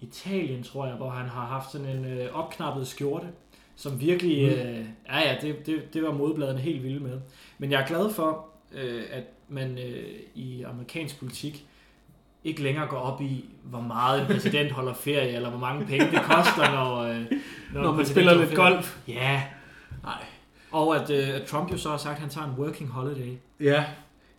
Italien, 0.00 0.62
tror 0.62 0.86
jeg, 0.86 0.94
hvor 0.94 1.10
han 1.10 1.28
har 1.28 1.46
haft 1.46 1.72
sådan 1.72 1.86
en 1.86 2.04
øh, 2.04 2.28
opknappet 2.38 2.86
skjorte, 2.86 3.26
som 3.76 4.00
virkelig, 4.00 4.46
Mm. 4.46 4.52
øh, 4.60 4.84
ja 5.08 5.18
ja, 5.30 5.36
det, 5.42 5.66
det, 5.66 5.94
det 5.94 6.02
var 6.02 6.12
modbladene 6.12 6.60
helt 6.60 6.82
vilde 6.82 7.00
med. 7.00 7.20
Men 7.58 7.70
jeg 7.72 7.82
er 7.82 7.86
glad 7.86 8.12
for, 8.14 8.46
øh, 8.72 9.02
at 9.12 9.24
man 9.48 9.78
øh, 9.78 10.04
i 10.34 10.62
amerikansk 10.62 11.18
politik 11.18 11.64
ikke 12.44 12.62
længere 12.62 12.86
går 12.86 12.96
op 12.98 13.20
i, 13.22 13.44
hvor 13.64 13.80
meget 13.80 14.20
en 14.20 14.26
præsident 14.26 14.72
holder 14.72 14.94
ferie, 14.94 15.28
eller 15.32 15.50
hvor 15.50 15.58
mange 15.58 15.86
penge 15.86 16.06
det 16.10 16.22
koster, 16.22 16.70
når, 16.70 16.96
øh, 16.98 17.24
Når 17.74 17.90
en 17.90 17.96
man 17.96 18.06
spiller 18.06 18.34
lidt 18.34 18.54
golf. 18.54 18.96
Ja, 19.08 19.42
Nej. 20.02 20.24
Og 20.72 20.96
at, 20.96 21.10
øh, 21.10 21.34
at 21.34 21.42
Trump 21.42 21.72
jo 21.72 21.76
så 21.78 21.88
har 21.90 21.96
sagt, 21.96 22.14
at 22.14 22.20
han 22.20 22.30
tager 22.30 22.46
en 22.46 22.52
working 22.58 22.90
holiday. 22.90 23.32
Ja, 23.60 23.84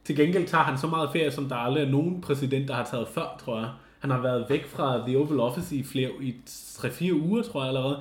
til 0.04 0.16
gengæld 0.16 0.48
tager 0.48 0.64
han 0.64 0.78
så 0.78 0.88
meget 0.88 1.10
ferie, 1.14 1.32
som 1.32 1.50
der 1.50 1.56
aldrig 1.56 1.84
er 1.84 1.90
nogen 1.90 2.22
præsident, 2.22 2.68
der 2.68 2.74
har 2.76 2.84
taget 2.92 3.08
før, 3.08 3.42
tror 3.46 3.60
jeg. 3.60 3.70
Han 4.00 4.10
har 4.10 4.22
været 4.22 4.46
væk 4.50 4.68
fra 4.68 4.98
The 5.08 5.18
Oval 5.18 5.40
Office 5.40 5.76
i 5.76 5.84
flere 5.84 6.10
i 6.22 6.36
3-4 6.48 7.14
uger, 7.14 7.44
tror 7.44 7.62
jeg 7.62 7.68
allerede. 7.68 8.00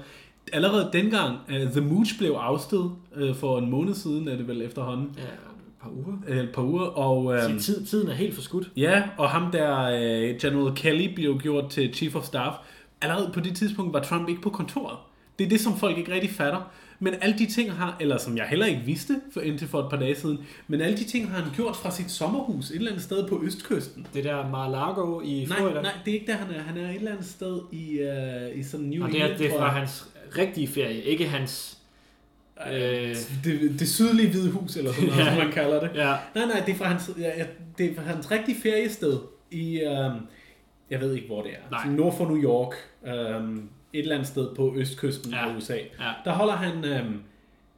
Allerede 0.52 0.90
dengang 0.92 1.36
uh, 1.48 1.70
The 1.72 1.80
Mooch 1.80 2.18
blev 2.18 2.30
afsted 2.32 2.90
uh, 3.22 3.34
for 3.36 3.58
en 3.58 3.70
måned 3.70 3.94
siden, 3.94 4.28
er 4.28 4.36
det 4.36 4.48
vel 4.48 4.62
efterhånden, 4.62 5.14
Ja, 5.16 5.22
et 5.22 5.28
par 5.82 5.90
uger. 5.90 6.16
uh, 6.28 6.36
et 6.36 6.50
par 6.54 6.62
uger, 6.62 6.82
og 6.84 7.24
uh, 7.24 7.58
tid, 7.60 7.86
tiden 7.86 8.08
er 8.08 8.14
helt 8.14 8.34
forskudt. 8.34 8.70
ja, 8.76 9.02
og 9.18 9.30
ham 9.30 9.50
der, 9.52 9.86
uh, 10.32 10.36
General 10.40 10.74
Kelly, 10.74 11.14
blev 11.14 11.38
gjort 11.38 11.70
til 11.70 11.94
Chief 11.94 12.16
of 12.16 12.24
Staff. 12.24 12.56
Allerede 13.00 13.30
på 13.34 13.40
det 13.40 13.56
tidspunkt 13.56 13.92
var 13.92 14.00
Trump 14.02 14.28
ikke 14.28 14.40
på 14.42 14.50
kontoret. 14.50 14.96
Det 15.38 15.44
er 15.44 15.48
det, 15.48 15.60
som 15.60 15.76
folk 15.76 15.98
ikke 15.98 16.12
rigtig 16.14 16.30
fatter. 16.30 16.70
Men 17.00 17.14
alle 17.20 17.38
de 17.38 17.46
ting 17.46 17.72
har, 17.72 17.96
eller 18.00 18.18
som 18.18 18.36
jeg 18.36 18.46
heller 18.46 18.66
ikke 18.66 18.80
vidste 18.84 19.20
for 19.32 19.40
indtil 19.40 19.68
for 19.68 19.78
et 19.80 19.90
par 19.90 19.96
dage 19.98 20.14
siden, 20.16 20.38
men 20.68 20.80
alle 20.80 20.96
de 20.96 21.04
ting 21.04 21.30
har 21.30 21.42
han 21.42 21.52
gjort 21.56 21.76
fra 21.76 21.90
sit 21.90 22.10
sommerhus 22.10 22.70
et 22.70 22.76
eller 22.76 22.90
andet 22.90 23.04
sted 23.04 23.28
på 23.28 23.40
østkysten. 23.44 24.06
Det 24.14 24.24
der 24.24 24.48
Mar-a-Lago 24.50 25.20
i 25.20 25.46
Nej, 25.48 25.58
Florida. 25.58 25.82
nej, 25.82 25.92
det 26.04 26.10
er 26.10 26.14
ikke 26.14 26.26
der, 26.32 26.36
han 26.38 26.54
er. 26.54 26.60
Han 26.62 26.76
er 26.76 26.90
et 26.90 26.94
eller 26.96 27.10
andet 27.12 27.26
sted 27.26 27.60
i, 27.72 27.98
uh, 28.52 28.58
i 28.58 28.62
sådan 28.62 28.86
New 28.86 29.04
Og 29.04 29.10
det 29.10 29.20
er, 29.20 29.24
England, 29.24 29.38
det 29.38 29.54
er 29.54 29.58
fra 29.58 29.68
hans 29.68 30.08
rigtige 30.38 30.68
ferie, 30.68 31.02
ikke 31.02 31.28
hans... 31.28 31.78
Øh, 32.72 33.16
det, 33.44 33.76
det 33.78 33.88
sydlige 33.88 34.30
hvide 34.30 34.50
hus, 34.50 34.76
eller 34.76 34.92
sådan 34.92 35.08
noget, 35.08 35.20
Ja. 35.24 35.28
som 35.34 35.36
man 35.44 35.52
kalder 35.52 35.80
det. 35.80 35.90
ja, 35.94 36.14
Nej, 36.34 36.46
nej, 36.46 36.62
det 36.66 36.72
er 36.74 36.78
fra 36.78 36.84
hans, 36.84 37.10
ja, 37.18 37.30
det 37.78 37.90
er 37.90 37.94
fra 37.94 38.02
hans 38.02 38.30
rigtige 38.30 38.60
feriested 38.62 39.18
i, 39.50 39.80
um, 39.84 40.12
jeg 40.90 41.00
ved 41.00 41.14
ikke, 41.14 41.26
hvor 41.26 41.42
det 41.42 41.50
er. 41.50 41.70
Nej. 41.70 41.94
Nord 41.96 42.16
for 42.16 42.24
New 42.24 42.42
York. 42.42 42.74
Um, 43.36 43.68
et 43.92 44.00
eller 44.00 44.14
andet 44.14 44.28
sted 44.28 44.48
på 44.56 44.74
østkysten 44.76 45.32
Ja. 45.32 45.48
af 45.50 45.56
USA. 45.56 45.74
ja. 45.74 46.10
Der 46.24 46.32
holder 46.32 46.54
han 46.54 47.00
um, 47.06 47.22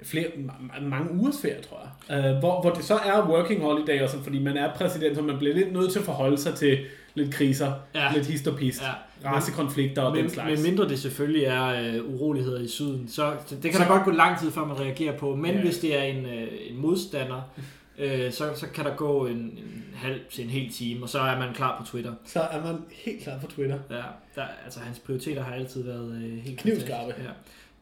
flere, 0.02 0.26
ma- 0.26 0.81
mange 0.85 1.12
ugers 1.12 1.38
ferie, 1.43 1.62
tror 1.69 1.81
jeg. 2.09 2.33
Uh, 2.35 2.38
hvor, 2.38 2.61
hvor 2.61 2.71
det 2.71 2.85
så 2.85 2.95
er 2.95 3.29
working 3.29 3.62
holiday, 3.62 4.00
også, 4.02 4.23
fordi 4.23 4.38
man 4.38 4.57
er 4.57 4.75
præsident, 4.75 5.17
så 5.17 5.23
man 5.23 5.38
bliver 5.38 5.55
lidt 5.55 5.73
nødt 5.73 5.93
til 5.93 5.99
at 5.99 6.05
forholde 6.05 6.38
sig 6.38 6.55
til 6.55 6.79
lidt 7.14 7.35
kriser, 7.35 7.73
Ja. 7.95 8.12
lidt 8.14 8.26
hist 8.26 8.47
og 8.49 8.57
pist, 8.57 8.83
Ja. 9.23 9.31
racekonflikter 9.33 10.02
og 10.02 10.12
Men, 10.12 10.23
den 10.25 10.31
slags. 10.31 10.61
men 10.61 10.71
mindre 10.71 10.88
det 10.88 10.99
selvfølgelig 10.99 11.45
er 11.45 11.67
øh, 11.67 12.14
uroligheder 12.14 12.61
i 12.61 12.69
syden, 12.69 13.09
så 13.09 13.33
det 13.50 13.62
kan 13.62 13.73
Så- 13.73 13.79
der 13.79 13.87
godt 13.88 14.05
gå 14.05 14.11
lang 14.11 14.38
tid, 14.38 14.50
før 14.50 14.64
man 14.64 14.81
reagerer 14.81 15.17
på. 15.19 15.35
Men 15.37 15.55
ja. 15.55 15.61
hvis 15.61 15.79
det 15.79 15.99
er 15.99 16.02
en, 16.02 16.26
øh, 16.26 16.49
en 16.71 16.76
modstander, 16.81 17.40
øh, 17.99 18.33
så, 18.33 18.45
så 18.55 18.67
kan 18.75 18.85
der 18.85 18.95
gå 18.97 19.26
en, 19.26 19.37
en 19.37 19.80
halv 20.00 20.21
til 20.30 20.45
en 20.45 20.50
hel 20.50 20.73
time, 20.73 21.02
og 21.02 21.09
så 21.09 21.19
er 21.21 21.38
man 21.38 21.54
klar 21.54 21.80
på 21.80 21.87
Twitter. 21.87 22.14
Så 22.25 22.40
er 22.40 22.64
man 22.64 22.76
helt 22.92 23.23
klar 23.23 23.38
på 23.38 23.47
Twitter. 23.47 23.78
Ja, 23.90 24.02
der, 24.35 24.45
altså 24.64 24.80
hans 24.80 24.99
prioriteter 24.99 25.42
har 25.42 25.54
altid 25.54 25.83
været 25.83 26.23
øh, 26.23 26.38
helt 26.38 26.59
Knivskarpe. 26.61 27.14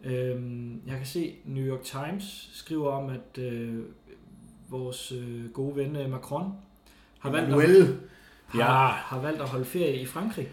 Ja. 0.04 0.10
Øhm, 0.10 0.80
jeg 0.87 0.96
kan 0.96 1.06
se, 1.06 1.34
New 1.44 1.64
York 1.66 1.82
Times 1.82 2.50
skriver 2.52 2.90
om, 2.90 3.10
at 3.10 3.42
øh, 3.42 3.78
vores 4.68 5.12
øh, 5.12 5.50
gode 5.50 5.76
ven 5.76 5.96
øh, 5.96 6.10
Macron 6.10 6.52
har 7.18 7.30
valgt, 7.30 7.50
at, 7.50 7.56
Well, 7.56 7.96
har, 8.46 8.58
Ja. 8.60 8.88
har 8.88 9.20
valgt 9.20 9.40
at 9.40 9.48
holde 9.48 9.64
ferie 9.64 9.96
i 10.00 10.06
Frankrig. 10.06 10.48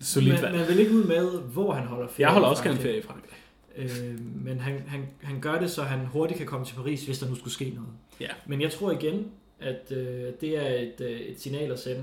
solidt 0.00 0.34
Men 0.34 0.42
valg. 0.42 0.56
man 0.58 0.68
vil 0.68 0.78
ikke 0.78 0.92
ud 0.92 1.04
med, 1.04 1.40
hvor 1.40 1.72
han 1.72 1.86
holder 1.86 2.08
ferie 2.08 2.26
Jeg 2.26 2.32
holder 2.32 2.48
også 2.48 2.62
gerne 2.64 2.78
ferie 2.78 2.98
i 2.98 3.02
Frankrig. 3.02 3.30
Øh, 3.76 4.20
men 4.44 4.60
han, 4.60 4.82
han, 4.88 5.04
han 5.22 5.40
gør 5.40 5.58
det, 5.58 5.70
så 5.70 5.82
han 5.82 6.06
hurtigt 6.06 6.38
kan 6.38 6.46
komme 6.46 6.66
til 6.66 6.74
Paris, 6.74 7.04
hvis 7.06 7.18
der 7.18 7.28
nu 7.28 7.34
skulle 7.34 7.52
ske 7.54 7.70
noget. 7.74 7.90
Ja. 8.20 8.28
Men 8.46 8.60
jeg 8.60 8.70
tror 8.72 8.90
igen, 8.92 9.30
at 9.60 9.92
øh, 9.92 10.32
det 10.40 10.58
er 10.58 10.68
et, 10.68 11.00
øh, 11.00 11.20
et 11.20 11.40
signal 11.40 11.72
at 11.72 11.78
sende. 11.78 12.02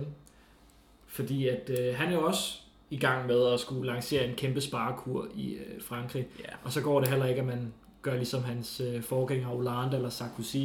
Fordi 1.07 1.47
at 1.47 1.69
øh, 1.79 1.95
han 1.95 2.09
er 2.09 2.13
jo 2.13 2.25
også 2.25 2.59
i 2.89 2.97
gang 2.97 3.27
med 3.27 3.53
at 3.53 3.59
skulle 3.59 3.87
lancere 3.93 4.25
en 4.25 4.35
kæmpe 4.35 4.61
sparekur 4.61 5.27
i 5.35 5.53
øh, 5.53 5.81
Frankrig. 5.81 6.27
Ja. 6.39 6.53
Og 6.63 6.71
så 6.71 6.81
går 6.81 6.99
det 6.99 7.09
heller 7.09 7.25
ikke, 7.25 7.41
at 7.41 7.47
man 7.47 7.73
gør 8.01 8.15
ligesom 8.15 8.43
hans 8.43 8.79
øh, 8.79 9.03
forgænger 9.03 9.47
Hollande 9.47 9.97
eller 9.97 10.09
Sarkozy, 10.09 10.57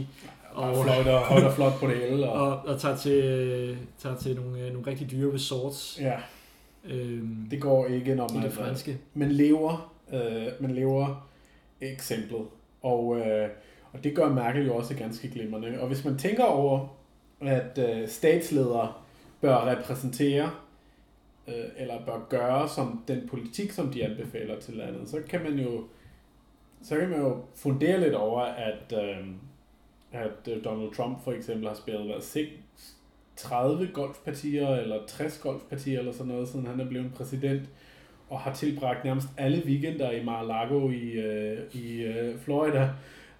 Og 0.50 0.70
og, 0.70 0.84
flot 0.84 1.06
og, 1.06 1.20
højt 1.20 1.44
og 1.44 1.52
flot 1.54 1.72
på 1.80 1.86
det 1.86 1.96
hele. 1.96 2.30
Og, 2.30 2.48
og, 2.48 2.66
og 2.66 2.80
tager 2.80 2.96
til, 2.96 3.24
øh, 3.24 3.76
tager 3.98 4.16
til 4.16 4.36
nogle, 4.36 4.60
øh, 4.60 4.72
nogle 4.72 4.86
rigtig 4.86 5.10
dyre 5.10 5.34
resorts 5.34 5.98
ja, 6.00 6.16
øh, 6.84 7.22
det 7.50 7.60
går 7.60 7.86
ikke, 7.86 8.14
når 8.14 8.28
man, 8.34 8.42
det 8.42 8.52
franske. 8.52 8.98
man 9.14 9.32
lever, 9.32 9.94
øh, 10.12 10.46
man 10.60 10.70
lever 10.70 11.28
eksemplet. 11.80 12.46
Og, 12.82 13.16
øh, 13.18 13.48
og 13.92 14.04
det 14.04 14.16
gør 14.16 14.28
Merkel 14.28 14.66
jo 14.66 14.76
også 14.76 14.96
ganske 14.96 15.30
glimrende. 15.30 15.80
Og 15.80 15.86
hvis 15.86 16.04
man 16.04 16.18
tænker 16.18 16.44
over, 16.44 16.98
at 17.40 17.78
øh, 17.78 18.08
statsledere 18.08 18.92
bør 19.40 19.66
repræsentere, 19.66 20.50
øh, 21.48 21.64
eller 21.76 22.04
bør 22.06 22.26
gøre 22.28 22.68
som 22.68 23.04
den 23.08 23.28
politik, 23.28 23.70
som 23.70 23.92
de 23.92 24.04
anbefaler 24.04 24.60
til 24.60 24.74
landet, 24.74 25.08
så 25.08 25.22
kan 25.28 25.42
man 25.42 25.58
jo 25.58 25.84
så 26.82 26.96
kan 26.96 27.08
man 27.08 27.20
jo 27.20 27.36
fundere 27.54 28.00
lidt 28.00 28.14
over, 28.14 28.40
at, 28.40 28.92
øh, 28.92 29.26
at 30.12 30.48
øh, 30.48 30.64
Donald 30.64 30.94
Trump 30.94 31.24
for 31.24 31.32
eksempel 31.32 31.68
har 31.68 31.74
spillet 31.74 32.04
hvad, 32.04 32.46
30 33.36 33.88
golfpartier, 33.92 34.68
eller 34.68 35.06
60 35.06 35.38
golfpartier, 35.38 35.98
eller 35.98 36.12
sådan 36.12 36.32
noget, 36.32 36.48
siden 36.48 36.66
han 36.66 36.80
er 36.80 36.88
blevet 36.88 37.14
præsident, 37.14 37.68
og 38.28 38.40
har 38.40 38.54
tilbragt 38.54 39.04
nærmest 39.04 39.28
alle 39.36 39.62
weekender 39.66 40.10
i 40.10 40.24
Mar-a-Lago 40.24 40.90
i, 40.90 41.10
øh, 41.10 41.58
i 41.72 42.02
øh, 42.02 42.38
Florida, 42.38 42.90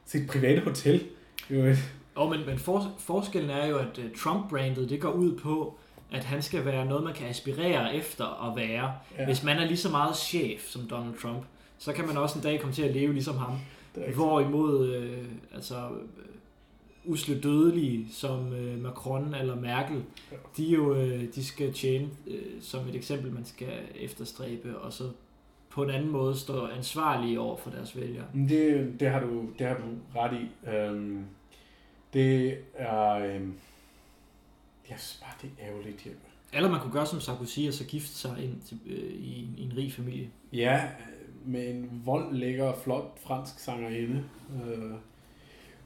sit 0.09 0.27
private 0.31 0.61
hotel. 0.61 1.05
Jo, 1.51 1.75
Og 2.15 2.31
men, 2.31 2.47
men 2.47 2.59
for, 2.59 2.93
forskellen 2.99 3.51
er 3.51 3.67
jo, 3.67 3.77
at 3.79 3.99
uh, 3.99 4.05
Trump-brandet, 4.17 4.91
det 4.91 5.01
går 5.01 5.11
ud 5.11 5.39
på, 5.39 5.75
at 6.13 6.25
han 6.25 6.43
skal 6.43 6.65
være 6.65 6.87
noget, 6.87 7.05
man 7.05 7.15
kan 7.15 7.27
aspirere 7.29 7.95
efter 7.95 8.51
at 8.51 8.57
være. 8.57 8.93
Ja. 9.19 9.25
Hvis 9.25 9.43
man 9.45 9.57
er 9.59 9.65
lige 9.67 9.77
så 9.77 9.91
meget 9.91 10.17
chef 10.17 10.61
som 10.69 10.83
Donald 10.91 11.15
Trump, 11.23 11.43
så 11.79 11.93
kan 11.93 12.07
man 12.07 12.17
også 12.17 12.39
en 12.39 12.43
dag 12.43 12.61
komme 12.61 12.75
til 12.75 12.83
at 12.83 12.95
leve 12.95 13.13
ligesom 13.13 13.37
ham. 13.37 13.53
Hvorimod 14.15 14.89
øh, 14.95 15.25
altså, 15.55 15.75
øh, 15.77 17.13
usle 17.13 17.41
dødelige 17.41 18.07
som 18.13 18.53
øh, 18.53 18.83
Macron 18.83 19.35
eller 19.35 19.55
Merkel, 19.57 20.03
Ja. 20.33 20.37
de 20.57 20.65
jo 20.65 20.95
øh, 20.95 21.25
de 21.35 21.45
skal 21.45 21.73
tjene 21.73 22.09
øh, 22.27 22.43
som 22.61 22.89
et 22.89 22.95
eksempel, 22.95 23.33
man 23.33 23.45
skal 23.45 23.69
efterstræbe, 24.01 24.79
og 24.79 24.93
så 24.93 25.05
på 25.79 25.85
en 25.85 25.91
anden 25.91 26.11
måde 26.11 26.37
stå 26.37 26.67
ansvarlige 26.67 27.41
over 27.41 27.57
for 27.57 27.71
deres 27.71 27.97
vælgere. 27.97 28.25
Det, 28.49 28.97
det, 29.01 29.11
har 29.11 29.21
du, 29.21 29.47
det 29.59 29.67
har 29.67 29.75
du 29.75 30.19
ret 30.19 30.33
i. 30.41 30.69
Øhm, 30.71 31.25
det 32.13 32.59
er... 32.75 33.11
Øhm, 33.15 33.55
jeg 34.91 34.99
synes 34.99 35.21
bare, 35.23 35.35
det 35.43 35.51
er 35.61 35.69
ærgerligt. 35.71 36.07
Jeg, 36.07 36.13
Eller 36.53 36.71
man 36.71 36.81
kunne 36.81 36.93
gøre 36.93 37.07
som 37.07 37.21
Sarkozy 37.21 37.61
og 37.69 37.73
så 37.75 37.85
gifte 37.85 38.15
sig 38.15 38.45
ind 38.45 38.61
til, 38.61 38.79
øh, 38.87 39.15
i, 39.15 39.43
en- 39.43 39.55
i 39.59 39.63
en 39.63 39.77
rig 39.77 39.93
familie. 39.93 40.31
Ja, 40.53 40.89
med 41.45 41.69
en 41.75 42.03
vold 42.05 42.35
lækker 42.35 42.73
flot 42.85 43.19
fransk 43.27 43.59
sangerinde. 43.59 44.25
Øh, 44.67 44.91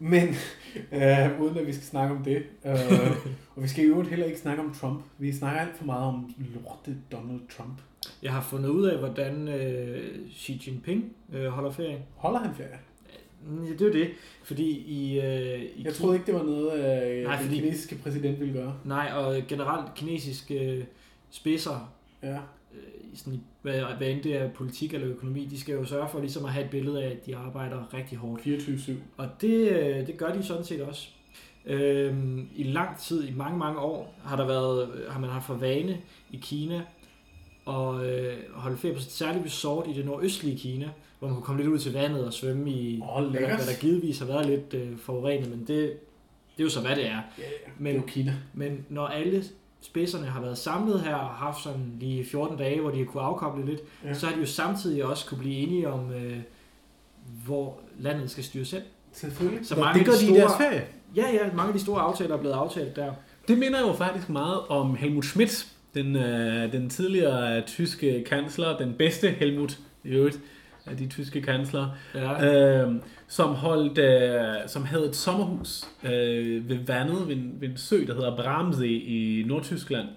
men 0.03 0.29
øh, 0.99 1.41
uden 1.41 1.57
at 1.59 1.67
vi 1.67 1.73
skal 1.73 1.85
snakke 1.85 2.15
om 2.15 2.25
det. 2.25 2.43
Øh, 2.65 2.75
og 3.57 3.63
vi 3.63 3.69
skal 3.69 3.85
i 3.85 3.89
øvrigt 3.89 4.09
heller 4.11 4.27
ikke 4.27 4.39
snakke 4.39 4.63
om 4.63 4.75
Trump. 4.75 5.03
Vi 5.19 5.33
snakker 5.33 5.61
alt 5.61 5.77
for 5.77 5.85
meget 5.85 6.05
om 6.05 6.35
lorte 6.55 6.97
Donald 7.13 7.41
Trump. 7.57 7.79
Jeg 8.23 8.33
har 8.33 8.41
fundet 8.43 8.69
ud 8.69 8.85
af, 8.87 8.99
hvordan 8.99 9.49
øh, 9.49 10.11
Xi 10.33 10.63
Jinping 10.67 11.13
øh, 11.33 11.47
holder 11.47 11.71
ferie. 11.71 11.99
Holder 12.17 12.39
han 12.39 12.55
ferie? 12.55 12.79
Mm, 13.47 13.65
Ja, 13.65 13.71
det 13.73 13.87
er 13.89 13.93
det, 13.93 14.09
fordi 14.45 14.71
i... 14.79 15.21
Øh, 15.21 15.63
i 15.63 15.83
Jeg 15.85 15.95
troede 15.95 16.17
ikke, 16.17 16.27
det 16.27 16.35
var 16.35 16.43
noget, 16.43 16.73
øh, 16.73 17.25
Nej, 17.25 17.37
den 17.37 17.45
fordi- 17.45 17.61
kinesiske 17.61 17.97
præsident 18.03 18.41
ville 18.41 18.55
gøre. 18.55 18.75
Nej, 18.85 19.11
og 19.15 19.43
generelt 19.49 19.95
kinesiske 19.95 20.77
øh, 20.77 20.85
spidser, 21.31 21.93
Ja. 22.23 22.39
Øh, 23.13 23.19
sådan, 23.19 23.41
hvad, 23.63 23.81
hvad 23.99 24.09
end 24.09 24.23
det 24.23 24.37
er 24.37 24.51
politik 24.51 24.95
eller 24.95 25.09
økonomi, 25.09 25.45
de 25.45 25.61
skal 25.61 25.73
jo 25.75 25.85
sørge 25.85 26.09
for 26.09 26.21
ligesom 26.21 26.45
at 26.45 26.53
have 26.53 26.65
et 26.65 26.71
billede 26.71 27.05
af, 27.05 27.11
at 27.11 27.27
de 27.27 27.37
arbejder 27.37 27.95
rigtig 27.95 28.19
hårdt. 28.19 28.43
24-7. 28.43 28.93
Og 29.17 29.29
det, 29.41 29.69
øh, 29.69 30.07
det 30.07 30.17
gør 30.19 30.33
de 30.33 30.43
sådan 30.43 30.65
set 30.65 30.83
også. 30.83 31.09
Øhm, 31.67 32.49
I 32.57 32.63
lang 32.63 32.99
tid, 32.99 33.29
i 33.29 33.33
mange, 33.37 33.59
mange 33.59 33.79
år, 33.81 34.15
har, 34.25 34.37
der 34.37 34.47
været, 34.47 34.91
har 35.11 35.21
man 35.21 35.31
haft 35.31 35.47
for 35.47 35.55
vane 35.55 35.99
i 36.31 36.37
Kina 36.43 36.83
at 37.69 38.05
øh, 38.05 38.35
holde 38.55 38.77
ferie 38.77 38.95
på 38.95 38.99
et 38.99 39.03
særligt 39.05 39.45
resort 39.45 39.87
i 39.89 39.93
det 39.93 40.07
nordøstlige 40.07 40.59
Kina, 40.59 40.91
hvor 41.19 41.29
man 41.29 41.35
kunne 41.35 41.45
komme 41.45 41.61
lidt 41.63 41.73
ud 41.73 41.79
til 41.79 41.93
vandet 41.93 42.25
og 42.25 42.33
svømme 42.33 42.71
i, 42.71 43.01
oh, 43.03 43.23
hvad, 43.23 43.33
lækkert. 43.33 43.57
hvad 43.57 43.75
der 43.75 43.81
givetvis 43.81 44.19
har 44.19 44.27
været 44.27 44.47
lidt 44.47 44.75
øh, 44.75 44.99
forurenet, 44.99 45.51
men 45.51 45.59
det, 45.61 45.69
det 45.69 46.59
er 46.59 46.63
jo 46.65 46.69
så, 46.69 46.81
hvad 46.81 46.97
det 46.97 47.07
er. 47.07 47.21
Ja. 47.39 47.45
Men- 47.79 47.87
det 47.87 47.93
er 47.93 47.97
jo 48.03 48.07
Kina. 48.07 48.35
Men 48.55 48.87
når 48.89 49.07
alle 49.07 49.45
spidserne 49.83 50.27
har 50.27 50.41
været 50.41 50.59
samlet 50.59 51.01
her 51.01 51.15
og 51.15 51.29
haft 51.29 51.63
sådan 51.63 51.97
lige 52.01 52.25
14 52.25 52.57
dage, 52.59 52.81
hvor 52.81 52.91
de 52.91 52.99
har 52.99 53.05
kunne 53.05 53.23
afkoble 53.23 53.67
lidt, 53.67 53.81
Ja. 54.05 54.15
så 54.15 54.27
har 54.27 54.35
de 54.35 54.41
jo 54.41 54.47
samtidig 54.47 55.05
også 55.05 55.27
kunne 55.27 55.39
blive 55.39 55.55
enige 55.55 55.89
om, 55.91 56.13
øh, 56.13 56.37
hvor 57.47 57.79
landet 57.99 58.31
skal 58.31 58.45
styres 58.45 58.69
selv. 58.69 58.83
Selvfølgelig. 59.13 59.67
Så 59.67 59.77
mange 59.81 59.99
det 59.99 60.07
gør 60.07 60.13
af 60.13 60.19
de 60.19 60.27
de 60.27 60.33
i 60.33 60.37
deres 60.37 60.53
store- 60.53 60.71
ferie. 60.71 60.85
Ja, 61.17 61.25
ja, 61.33 61.53
mange 61.55 61.69
af 61.69 61.75
de 61.75 61.81
store 61.81 62.01
aftaler 62.01 62.35
er 62.35 62.41
blevet 62.41 62.55
aftalt 62.55 62.97
der. 62.97 63.13
Det 63.49 63.59
minder 63.59 63.81
jo 63.81 63.93
faktisk 63.93 64.29
meget 64.29 64.59
om 64.69 64.95
Helmut 64.97 65.25
Schmidt, 65.25 65.67
den, 65.95 66.17
øh, 66.17 66.73
den 66.73 66.91
tidligere 66.91 67.61
tyske 67.61 68.25
kansler, 68.29 68.77
den 68.79 68.95
bedste 68.99 69.29
Helmut 69.31 69.79
i 70.05 70.09
øvrigt 70.09 70.41
af 70.87 70.97
de 70.97 71.07
tyske 71.09 71.43
kansler, 71.43 71.87
Ja. 72.15 72.83
øh, 72.85 72.93
som 73.29 73.55
holdt, 73.55 73.99
øh, 73.99 74.55
som 74.69 74.85
havde 74.85 75.07
et 75.09 75.17
sommerhus 75.17 75.85
øh, 76.05 76.69
ved 76.69 76.79
vandet 76.87 77.29
ved 77.29 77.37
en, 77.37 77.55
ved 77.61 77.69
en 77.69 77.77
sø, 77.77 77.97
der 78.07 78.15
hedder 78.15 78.37
Bramsee 78.37 78.89
i 78.89 79.45
Nordtyskland, 79.47 80.09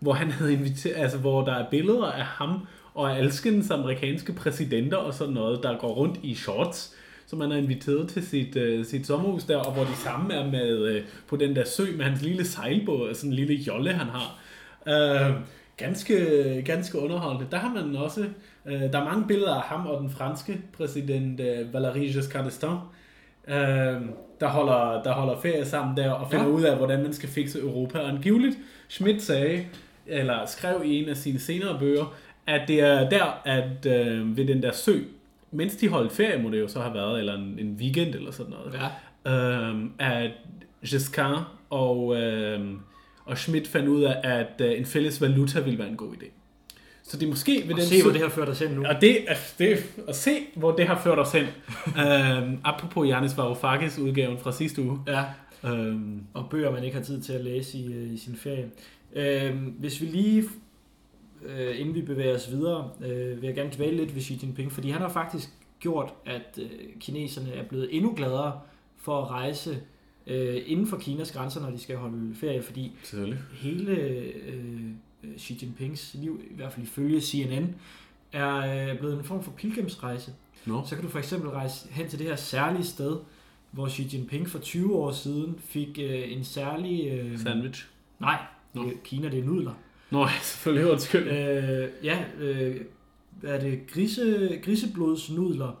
hvor 0.00 0.12
han 0.12 0.30
havde 0.30 0.52
inviteret, 0.52 0.94
altså 0.96 1.18
hvor 1.18 1.44
der 1.44 1.52
er 1.54 1.70
billeder 1.70 2.06
af 2.06 2.24
ham 2.24 2.66
og 2.94 3.16
alskens 3.18 3.70
amerikanske 3.70 4.32
præsidenter 4.32 4.96
og 4.96 5.14
sådan 5.14 5.34
noget, 5.34 5.62
der 5.62 5.78
går 5.78 5.88
rundt 5.88 6.18
i 6.22 6.34
shorts, 6.34 6.94
som 7.26 7.40
han 7.40 7.50
har 7.50 7.58
inviteret 7.58 8.08
til 8.08 8.26
sit, 8.26 8.56
øh, 8.56 8.84
sit 8.84 9.06
sommerhus 9.06 9.44
der, 9.44 9.56
og 9.56 9.72
hvor 9.72 9.84
de 9.84 9.94
samme 9.96 10.34
er 10.34 10.50
med 10.50 10.78
øh, 10.78 11.02
på 11.28 11.36
den 11.36 11.56
der 11.56 11.64
sø 11.64 11.82
med 11.96 12.04
hans 12.04 12.22
lille 12.22 12.44
sejlbåd, 12.44 13.14
sådan 13.14 13.30
en 13.30 13.36
lille 13.36 13.54
jolle, 13.54 13.92
han 13.92 14.06
har. 14.06 14.38
Øh, 14.88 15.34
ganske, 15.78 16.62
ganske 16.64 16.98
underholdende. 16.98 17.46
Der 17.50 17.56
har 17.56 17.74
man 17.74 17.96
også, 17.96 18.24
øh, 18.66 18.80
der 18.80 19.00
er 19.00 19.04
mange 19.04 19.26
billeder 19.26 19.54
af 19.54 19.62
ham 19.62 19.86
og 19.86 20.00
den 20.00 20.10
franske 20.10 20.60
præsident 20.76 21.40
øh, 21.40 21.66
Valéry 21.74 21.98
Giscard 21.98 22.46
d'Estaing, 22.46 22.78
øh, 23.52 24.00
der, 24.40 24.48
holder, 24.48 25.02
der 25.02 25.12
holder 25.12 25.40
ferie 25.40 25.64
sammen 25.64 25.96
der 25.96 26.10
og 26.10 26.30
finder 26.30 26.46
ja. 26.46 26.52
Ud 26.52 26.62
af, 26.62 26.76
hvordan 26.76 27.02
man 27.02 27.12
skal 27.12 27.28
fikse 27.28 27.60
Europa. 27.60 27.98
Og 27.98 28.08
angiveligt, 28.08 28.58
Schmidt 28.88 29.22
sagde, 29.22 29.66
eller 30.06 30.46
skrev 30.46 30.82
i 30.84 31.02
en 31.02 31.08
af 31.08 31.16
sine 31.16 31.38
senere 31.38 31.78
bøger, 31.78 32.14
at 32.46 32.68
det 32.68 32.80
er 32.80 33.08
der, 33.08 33.40
at 33.44 33.86
øh, 33.86 34.36
ved 34.36 34.46
den 34.46 34.62
der 34.62 34.72
sø, 34.72 34.98
mens 35.50 35.76
de 35.76 35.88
holdt 35.88 36.12
ferie, 36.12 36.42
må 36.42 36.50
det 36.50 36.60
jo 36.60 36.68
så 36.68 36.80
have 36.80 36.94
været, 36.94 37.18
eller 37.18 37.34
en, 37.34 37.58
en 37.58 37.76
weekend 37.80 38.14
eller 38.14 38.30
sådan 38.30 38.52
noget, 38.52 38.80
ja. 39.26 39.32
øhm, 39.32 39.92
at 39.98 40.30
Giscard 40.84 41.44
og, 41.70 42.16
øhm, 42.16 42.80
og 43.28 43.38
Schmidt 43.38 43.68
fandt 43.68 43.88
ud 43.88 44.02
af, 44.02 44.20
at 44.24 44.60
øh, 44.60 44.78
en 44.78 44.84
fælles 44.84 45.20
valuta 45.20 45.60
ville 45.60 45.78
være 45.78 45.88
en 45.88 45.96
god 45.96 46.12
idé. 46.14 46.26
Så 47.02 47.16
det 47.16 47.26
er 47.26 47.30
måske 47.30 47.62
ved 47.66 47.74
Og 47.74 47.80
den 47.80 47.86
se, 47.88 48.02
hvor 48.02 48.10
sø- 48.10 48.14
det 48.18 48.22
har 48.22 48.28
ført 48.28 48.48
os 48.48 48.58
hen 48.58 48.70
nu. 48.70 48.86
og 48.86 48.94
det, 49.00 49.18
det 49.58 49.84
at 50.08 50.16
se, 50.16 50.30
hvor 50.56 50.70
det 50.72 50.86
har 50.86 51.00
ført 51.04 51.18
os 51.18 51.32
hen. 51.32 51.44
øhm, 52.06 52.58
apropos 52.64 53.08
Janis 53.08 53.36
Varoufakis 53.36 53.98
udgaven 53.98 54.38
fra 54.38 54.52
sidste 54.52 54.82
uge. 54.82 54.98
Ja, 55.06 55.24
Øhm, 55.64 56.20
og 56.34 56.46
bøger, 56.50 56.70
man 56.70 56.84
ikke 56.84 56.96
har 56.96 57.04
tid 57.04 57.22
til 57.22 57.32
at 57.32 57.44
læse 57.44 57.78
i, 57.78 57.92
øh, 57.92 58.12
i 58.14 58.16
sin 58.16 58.36
ferie. 58.36 58.70
Øhm, 59.12 59.58
hvis 59.78 60.00
vi 60.00 60.06
lige, 60.06 60.44
øh, 61.46 61.80
inden 61.80 61.94
vi 61.94 62.02
bevæger 62.02 62.34
os 62.34 62.50
videre, 62.50 62.90
øh, 63.04 63.40
vil 63.42 63.46
jeg 63.46 63.54
gerne 63.54 63.70
dvæle 63.76 63.96
lidt 63.96 64.14
ved 64.14 64.22
Xi 64.22 64.38
Jinping, 64.42 64.72
fordi 64.72 64.90
han 64.90 65.00
har 65.00 65.08
faktisk 65.08 65.48
gjort, 65.80 66.14
at 66.26 66.58
øh, 66.62 66.68
kineserne 67.00 67.52
er 67.52 67.64
blevet 67.64 67.88
endnu 67.96 68.14
gladere 68.16 68.60
for 68.96 69.22
at 69.22 69.30
rejse 69.30 69.78
øh, 70.28 70.62
inden 70.66 70.86
for 70.86 70.96
Kinas 70.96 71.32
grænser, 71.32 71.60
når 71.60 71.70
de 71.70 71.78
skal 71.78 71.96
holde 71.96 72.34
ferie, 72.34 72.62
fordi 72.62 72.92
hele 73.52 73.92
øh, 73.92 74.90
Xi 75.38 75.58
Jinpings 75.62 76.14
liv, 76.14 76.40
i 76.50 76.54
hvert 76.54 76.72
fald 76.72 76.86
ifølge 76.86 77.20
CNN, 77.20 77.74
er 78.32 78.90
øh, 78.90 78.98
blevet 78.98 79.18
en 79.18 79.24
form 79.24 79.42
for 79.42 79.50
pilgrimsrejse. 79.50 80.32
Nå. 80.66 80.82
Så 80.86 80.94
kan 80.94 81.04
du 81.04 81.10
for 81.10 81.18
eksempel 81.18 81.50
rejse 81.50 81.88
hen 81.90 82.08
til 82.08 82.18
det 82.18 82.26
her 82.26 82.36
særlige 82.36 82.84
sted, 82.84 83.16
hvor 83.70 83.88
Xi 83.88 84.08
Jinping 84.12 84.48
for 84.48 84.58
20 84.58 84.94
år 84.96 85.12
siden 85.12 85.58
fik 85.58 85.98
øh, 86.02 86.32
en 86.32 86.44
særlig... 86.44 87.08
Øh, 87.12 87.38
Sandwich. 87.38 87.86
nej, 88.18 88.40
det 88.74 88.82
er 88.82 88.90
Kina 89.04 89.28
det 89.28 89.38
er 89.38 89.44
nudler. 89.44 89.72
Nå, 90.10 90.26
selvfølgelig. 90.42 90.92
Undskyld. 90.92 91.28
Øh, 91.28 91.88
ja, 92.04 92.24
øh, 92.38 92.80
hvad 93.30 93.50
er 93.50 93.60
det? 93.60 93.80
Grise, 93.86 94.58
griseblodsnudler. 94.64 95.78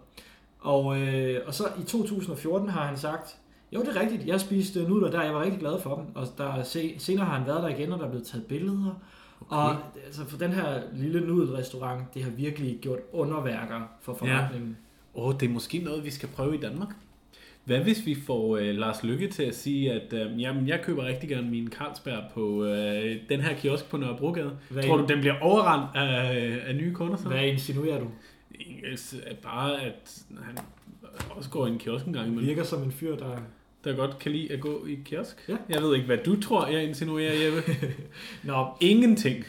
Og, 0.60 1.00
øh, 1.00 1.40
og 1.46 1.54
så 1.54 1.64
i 1.80 1.82
2014 1.82 2.68
har 2.68 2.86
han 2.86 2.96
sagt, 2.96 3.36
jo 3.72 3.80
det 3.80 3.96
er 3.96 4.00
rigtigt, 4.00 4.26
jeg 4.26 4.40
spiste 4.40 4.82
nudler 4.82 5.10
der, 5.10 5.22
jeg 5.22 5.34
var 5.34 5.42
rigtig 5.42 5.60
glad 5.60 5.80
for 5.80 5.94
dem. 5.94 6.04
Og 6.14 6.26
der, 6.38 6.62
se, 6.62 6.94
senere 6.98 7.24
har 7.24 7.38
han 7.38 7.46
været 7.46 7.62
der 7.62 7.68
igen, 7.68 7.92
og 7.92 7.98
der 7.98 8.04
er 8.04 8.10
blevet 8.10 8.26
taget 8.26 8.46
billeder. 8.46 9.00
Okay. 9.40 9.56
Og 9.56 9.76
altså, 10.06 10.24
for 10.24 10.38
den 10.38 10.52
her 10.52 10.82
lille 10.94 11.20
nudelrestaurant, 11.26 12.14
det 12.14 12.24
har 12.24 12.30
virkelig 12.30 12.78
gjort 12.80 12.98
underværker 13.12 13.80
for 14.00 14.14
forretningen. 14.14 14.76
Åh, 15.14 15.26
oh, 15.26 15.34
det 15.40 15.48
er 15.48 15.52
måske 15.52 15.78
noget, 15.78 16.04
vi 16.04 16.10
skal 16.10 16.28
prøve 16.28 16.54
i 16.54 16.60
Danmark. 16.60 16.88
Hvad 17.64 17.80
hvis 17.80 18.06
vi 18.06 18.14
får 18.26 18.56
øh, 18.56 18.74
Lars 18.74 19.02
Lykke 19.02 19.28
til 19.28 19.42
at 19.42 19.54
sige, 19.54 19.92
at 19.92 20.12
øh, 20.12 20.40
jamen, 20.40 20.68
jeg 20.68 20.80
køber 20.82 21.04
rigtig 21.04 21.28
gerne 21.28 21.50
min 21.50 21.68
Carlsberg 21.68 22.22
på 22.34 22.64
øh, 22.64 23.16
den 23.28 23.40
her 23.40 23.54
kiosk 23.54 23.90
på 23.90 23.96
Nørrebrogade. 23.96 24.58
Hvad, 24.70 24.82
Tror 24.82 24.96
du, 24.96 25.06
den 25.06 25.20
bliver 25.20 25.40
overrendt 25.40 25.96
af, 25.96 26.60
af 26.66 26.76
nye 26.76 26.94
kunder 26.94 27.16
så? 27.16 27.28
hvad 27.28 27.42
insinuerer 27.42 28.00
du? 28.00 28.06
At 28.92 29.36
Bare 29.42 29.82
at 29.82 30.22
han 30.42 30.58
også 31.30 31.50
går 31.50 31.66
i 31.66 31.70
en 31.70 31.78
kiosk 31.78 32.06
en 32.06 32.12
gang 32.12 32.26
imellem, 32.26 32.46
virker 32.46 32.64
som 32.64 32.82
en 32.82 32.92
fyr, 32.92 33.16
der... 33.16 33.36
der 33.88 33.96
godt 33.96 34.18
kan 34.18 34.32
lide 34.32 34.52
at 34.52 34.60
gå 34.60 34.86
i 34.86 34.94
kiosk. 35.04 35.44
Ja. 35.48 35.56
Jeg 35.68 35.82
ved 35.82 35.94
ikke, 35.94 36.06
hvad 36.06 36.18
du 36.18 36.40
tror, 36.40 36.66
jeg 36.66 36.84
insinuerer, 36.84 37.34
Jeppe. 37.44 37.76
Nå, 38.48 38.66
Ingenting. 38.80 39.44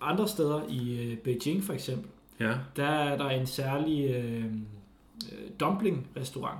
andre 0.00 0.28
steder 0.28 0.60
i 0.68 1.00
øh, 1.12 1.18
Beijing 1.18 1.64
for 1.64 1.72
eksempel, 1.72 2.10
Ja. 2.40 2.54
der 2.76 2.84
er 2.86 3.16
der 3.16 3.28
en 3.30 3.46
særlig 3.46 4.10
øh, 4.10 4.44
øh, 4.44 5.50
dumpling-restaurant, 5.60 6.58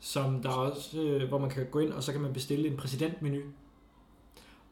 som 0.00 0.42
der 0.42 0.48
også, 0.48 1.00
øh, 1.02 1.28
hvor 1.28 1.38
man 1.38 1.50
kan 1.50 1.66
gå 1.70 1.78
ind, 1.78 1.92
og 1.92 2.02
så 2.02 2.12
kan 2.12 2.20
man 2.20 2.32
bestille 2.32 2.68
en 2.68 2.76
præsidentmenu. 2.76 3.40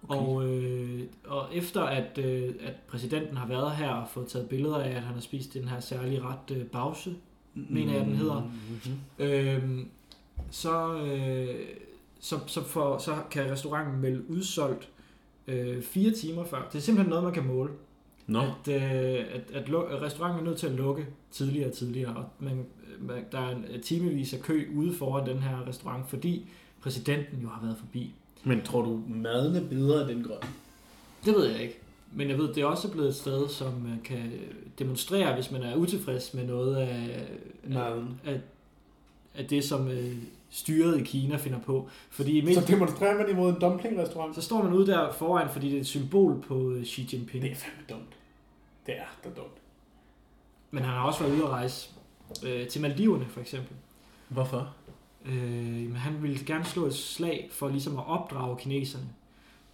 Okay. 0.08 0.20
Og, 0.20 0.48
øh, 0.48 1.00
og 1.24 1.46
efter 1.52 1.82
at, 1.82 2.18
øh, 2.18 2.54
at 2.60 2.74
præsidenten 2.88 3.36
har 3.36 3.46
været 3.46 3.72
her 3.76 3.88
og 3.88 4.08
fået 4.08 4.26
taget 4.28 4.48
billeder 4.48 4.76
af, 4.78 4.88
at 4.90 5.02
han 5.02 5.14
har 5.14 5.20
spist 5.20 5.54
den 5.54 5.68
her 5.68 5.80
særlige 5.80 6.22
ret 6.22 6.56
øh, 6.56 6.66
bause, 6.66 7.14
mener 7.54 7.92
jeg, 7.92 8.04
den 8.06 8.16
hedder. 8.16 8.40
Mm-hmm. 8.40 9.24
øh, 9.26 9.86
så, 10.52 10.94
øh, 10.94 11.66
så, 12.20 12.38
så, 12.46 12.64
for, 12.64 12.98
så 12.98 13.16
kan 13.30 13.50
restauranten 13.50 14.00
melde 14.00 14.30
udsolgt 14.30 14.88
øh, 15.46 15.82
fire 15.82 16.10
timer 16.10 16.44
før. 16.44 16.68
Det 16.72 16.78
er 16.78 16.82
simpelthen 16.82 17.10
noget, 17.10 17.24
man 17.24 17.32
kan 17.32 17.46
måle. 17.46 17.70
Nå, 18.26 18.40
At, 18.40 18.68
øh, 18.68 19.24
at, 19.32 19.50
at, 19.52 19.68
at 19.68 20.02
restauranten 20.02 20.40
er 20.40 20.44
nødt 20.44 20.58
til 20.58 20.66
at 20.66 20.72
lukke 20.72 21.06
tidligere 21.30 21.68
og 21.68 21.72
tidligere, 21.72 22.16
og 22.16 22.24
man, 22.38 22.66
man, 23.00 23.24
der 23.32 23.38
er 23.38 23.50
en 23.50 23.82
timevis 23.82 24.34
af 24.34 24.40
kø 24.40 24.66
ude 24.74 24.94
foran 24.94 25.26
den 25.26 25.38
her 25.38 25.68
restaurant, 25.68 26.10
fordi 26.10 26.46
præsidenten 26.82 27.40
jo 27.42 27.48
har 27.48 27.62
været 27.62 27.78
forbi. 27.78 28.14
men 28.44 28.62
tror 28.62 28.82
du, 28.82 29.02
maden 29.08 29.56
er 29.56 29.68
bedre 29.68 30.00
af 30.00 30.06
den 30.14 30.22
grøn? 30.22 30.38
Det 31.24 31.34
ved 31.34 31.46
jeg 31.46 31.62
ikke. 31.62 31.78
Men 32.14 32.28
jeg 32.28 32.38
ved, 32.38 32.48
det 32.48 32.58
er 32.58 32.66
også 32.66 32.90
blevet 32.90 33.08
et 33.08 33.14
sted, 33.14 33.48
som 33.48 33.72
man 33.72 34.00
kan 34.04 34.32
demonstrere, 34.78 35.34
hvis 35.34 35.50
man 35.50 35.62
er 35.62 35.76
utilfreds 35.76 36.34
med 36.34 36.46
noget 36.46 36.76
af, 36.76 37.26
af, 37.74 37.94
af, 38.24 38.40
af 39.34 39.48
det, 39.48 39.64
som 39.64 39.88
øh, 39.88 40.14
styret 40.52 41.00
i 41.00 41.04
Kina 41.04 41.36
finder 41.36 41.58
på. 41.58 41.88
Fordi 42.10 42.38
i 42.38 42.44
mindst, 42.44 42.68
demonstrerer 42.68 43.18
man 43.18 43.30
imod 43.30 43.50
en 43.54 43.60
dumpling-restaurant? 43.60 44.34
så 44.34 44.42
står 44.42 44.62
man 44.62 44.72
ude 44.72 44.86
der 44.86 45.12
foran, 45.12 45.48
fordi 45.50 45.68
det 45.68 45.76
er 45.76 45.80
et 45.80 45.86
symbol 45.86 46.40
på 46.48 46.70
øh, 46.70 46.84
Xi 46.84 47.08
Jinping. 47.12 47.42
Det 47.42 47.50
er 47.50 47.56
fandme 47.56 47.82
dumt. 47.90 48.16
Det 48.86 48.94
er 48.98 49.04
da 49.24 49.28
dumt. 49.28 49.56
Men 50.70 50.82
han 50.84 50.94
har 50.94 51.06
også 51.06 51.20
været 51.24 51.34
ude 51.34 51.42
at 51.42 51.48
rejse 51.50 51.90
øh, 52.46 52.68
til 52.68 52.80
Maldiverne, 52.82 53.26
for 53.28 53.40
eksempel. 53.40 53.76
Hvorfor? 54.28 54.74
Øh, 55.26 55.34
men 55.88 55.96
han 55.96 56.22
ville 56.22 56.38
gerne 56.46 56.64
slå 56.64 56.86
et 56.86 56.94
slag 56.94 57.48
for 57.52 57.68
ligesom 57.68 57.98
at 57.98 58.04
opdrage 58.06 58.56
kineserne. 58.58 59.04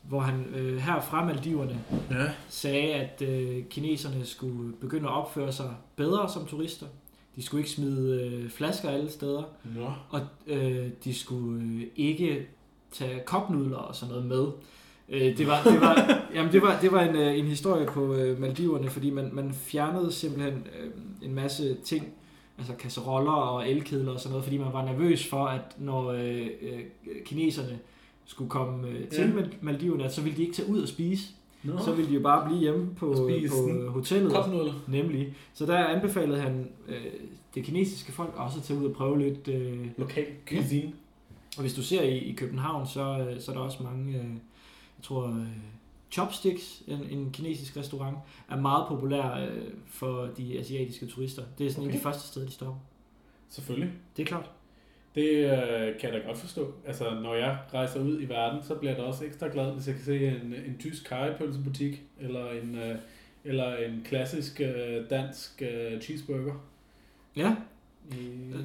Hvor 0.03 0.21
han 0.21 0.45
øh, 0.55 0.79
her 0.79 1.01
fra 1.01 1.25
Maldiverne 1.25 1.85
Ja. 2.11 2.27
sagde, 2.49 2.95
at 2.95 3.23
øh, 3.23 3.65
kineserne 3.65 4.27
skulle 4.27 4.73
begynde 4.73 5.09
at 5.09 5.15
opføre 5.15 5.53
sig 5.53 5.75
bedre 5.97 6.29
som 6.29 6.47
turister. 6.47 6.87
De 7.39 7.43
skulle 7.43 7.61
ikke 7.61 7.71
smide 7.71 8.25
øh, 8.25 8.51
flasker 8.51 8.89
alle 8.89 9.11
steder, 9.11 9.43
Nå. 9.77 9.87
og 10.11 10.21
øh, 10.47 10.89
de 11.05 11.15
skulle 11.15 11.65
øh, 11.65 11.83
ikke 11.97 12.47
tage 12.93 13.21
kopnudler 13.27 13.77
og 13.77 13.95
sådan 13.95 14.15
noget 14.15 14.27
med. 14.27 14.47
Øh, 15.09 15.39
det 15.39 15.47
var, 15.47 15.63
det 15.63 15.81
var, 15.81 16.19
jamen 16.35 16.53
det 16.53 16.63
var, 16.63 16.81
det 16.81 16.93
var 16.93 17.03
en, 17.03 17.17
øh, 17.17 17.39
en 17.39 17.45
historie 17.45 17.87
på 17.87 18.15
øh, 18.15 18.41
Maldiverne, 18.41 18.91
fordi 18.91 19.11
man, 19.11 19.31
man 19.33 19.53
fjernede 19.53 20.13
simpelthen 20.13 20.67
øh, 20.79 20.91
en 21.23 21.35
masse 21.35 21.77
ting, 21.85 22.13
altså 22.59 22.73
kasseroller 22.75 23.33
og 23.33 23.69
elkedler 23.71 24.13
og 24.13 24.21
sådan 24.21 24.31
noget, 24.31 24.45
fordi 24.45 24.59
man 24.59 24.73
var 24.73 24.85
nervøs 24.85 25.27
for, 25.27 25.45
at 25.45 25.61
når 25.79 26.07
øh, 26.13 26.47
øh, 26.63 26.81
kineserne 27.25 27.79
skulle 28.25 28.51
komme 28.51 28.89
øh, 28.89 29.09
til 29.09 29.21
Ja. 29.21 29.41
ja. 29.41 29.47
Maldiverne, 29.61 30.05
at 30.05 30.15
så 30.15 30.23
ville 30.23 30.37
de 30.37 30.43
ikke 30.43 30.55
tage 30.55 30.69
ud 30.69 30.83
og 30.83 30.89
spise. 30.89 31.29
Nå. 31.63 31.79
Så 31.79 31.93
ville 31.93 32.11
de 32.11 32.15
jo 32.15 32.21
bare 32.21 32.47
blive 32.47 32.61
hjemme 32.61 32.95
på, 32.95 33.15
på 33.49 33.91
hotellet. 33.91 34.33
Kopnudler. 34.33 34.73
Nemlig. 34.89 35.35
Så 35.55 35.67
der 35.67 35.79
anbefalede 35.79 36.41
han 36.41 36.71
øh, 36.89 37.05
det 37.55 37.65
kinesiske 37.65 38.13
folk 38.13 38.33
også 38.37 38.59
at 38.59 38.65
tage 38.65 38.81
ud 38.81 38.85
og 38.85 38.93
prøve 38.93 39.19
lidt. 39.19 39.49
Øh, 39.49 39.87
Lokal 39.97 40.27
cuisine. 40.49 40.93
og 41.57 41.61
hvis 41.63 41.75
du 41.75 41.83
ser 41.83 42.03
i, 42.03 42.19
i 42.19 42.33
København, 42.33 42.87
så, 42.87 43.27
øh, 43.31 43.41
så 43.41 43.51
er 43.51 43.57
der 43.57 43.63
også 43.63 43.83
mange, 43.83 44.19
øh, 44.19 44.25
jeg 44.25 45.03
tror, 45.03 45.29
øh, 45.29 45.47
Chopsticks, 46.11 46.83
en, 46.87 47.07
en 47.11 47.31
kinesisk 47.31 47.77
restaurant, 47.77 48.17
er 48.49 48.57
meget 48.57 48.85
populær 48.89 49.47
øh, 49.47 49.63
for 49.87 50.29
de 50.37 50.59
asiatiske 50.59 51.07
turister. 51.07 51.43
Det 51.59 51.67
er 51.67 51.71
sådan 51.71 51.83
okay. 51.83 51.91
en 51.91 51.95
af 51.95 51.99
de 51.99 52.03
første 52.03 52.29
steder, 52.29 52.47
de 52.47 52.53
stopper. 52.53 52.81
Selvfølgelig. 53.49 53.93
Det 54.17 54.23
er 54.23 54.27
klart. 54.27 54.51
Det 55.19 55.29
øh, 55.45 56.01
kan 56.01 56.13
jeg 56.13 56.21
da 56.23 56.27
godt 56.27 56.39
forstå. 56.39 56.75
Altså, 56.87 57.05
når 57.23 57.35
jeg 57.35 57.59
rejser 57.75 58.01
ud 58.01 58.21
i 58.23 58.29
verden, 58.29 58.63
så 58.63 58.75
bliver 58.75 58.91
jeg 58.93 58.99
da 58.99 59.07
også 59.07 59.25
ekstra 59.25 59.49
glad, 59.53 59.73
hvis 59.73 59.87
jeg 59.87 59.95
kan 59.95 60.05
se 60.05 60.27
en, 60.27 60.55
en 60.67 60.77
tysk 60.81 61.09
karrypølsebutik, 61.09 62.03
eller 62.21 62.51
en, 62.51 62.75
øh, 62.79 62.97
eller 63.45 63.77
en 63.77 64.03
klassisk 64.05 64.61
øh, 64.61 65.11
dansk 65.11 65.63
øh, 65.63 66.01
cheeseburger. 66.01 66.55
Ja, 67.37 67.57
I, 68.11 68.15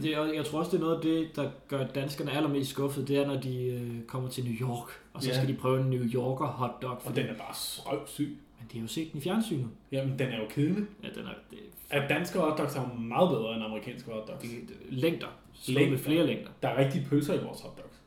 det, 0.01 0.17
og 0.17 0.35
jeg 0.35 0.45
tror 0.45 0.59
også, 0.59 0.71
det 0.71 0.77
er 0.77 0.81
noget 0.81 0.95
af 0.95 1.01
det, 1.01 1.35
der 1.35 1.49
gør 1.67 1.87
danskerne 1.87 2.31
allermest 2.31 2.69
skuffet, 2.69 3.07
det 3.07 3.17
er, 3.17 3.27
når 3.27 3.39
de 3.41 3.65
øh, 3.65 4.01
kommer 4.07 4.29
til 4.29 4.43
New 4.43 4.53
York, 4.69 4.87
og 5.13 5.23
så 5.23 5.29
Ja. 5.29 5.35
skal 5.35 5.47
de 5.47 5.53
prøve 5.53 5.81
en 5.81 5.89
New 5.89 6.03
Yorker 6.13 6.45
hotdog. 6.45 7.01
og 7.05 7.15
den 7.15 7.25
er 7.27 7.33
bare 7.33 7.53
røvsyg. 7.91 8.37
Men 8.59 8.67
de 8.71 8.77
har 8.77 8.81
jo 8.83 8.87
set 8.87 9.11
den 9.11 9.19
i 9.19 9.23
fjernsynet. 9.23 9.67
Jamen, 9.91 10.19
den 10.19 10.27
er 10.29 10.37
jo 10.37 10.45
kedelig. 10.49 10.83
Ja, 11.03 11.07
den 11.15 11.25
er, 11.25 11.33
det, 11.51 11.59
At 11.89 12.09
danske 12.09 12.39
hotdogs 12.39 12.75
er 12.75 12.81
jo 12.81 12.99
meget 12.99 13.29
bedre 13.29 13.55
end 13.55 13.63
amerikanske 13.63 14.11
hotdogs. 14.11 14.41
det, 14.41 14.59
længder. 14.89 15.27
Længder. 15.67 15.91
med 15.91 15.99
flere 15.99 16.25
længder. 16.27 16.49
Der 16.63 16.69
er 16.69 16.85
rigtige 16.85 17.05
pølser 17.09 17.33
i 17.33 17.43
vores 17.43 17.61
hotdogs. 17.61 18.01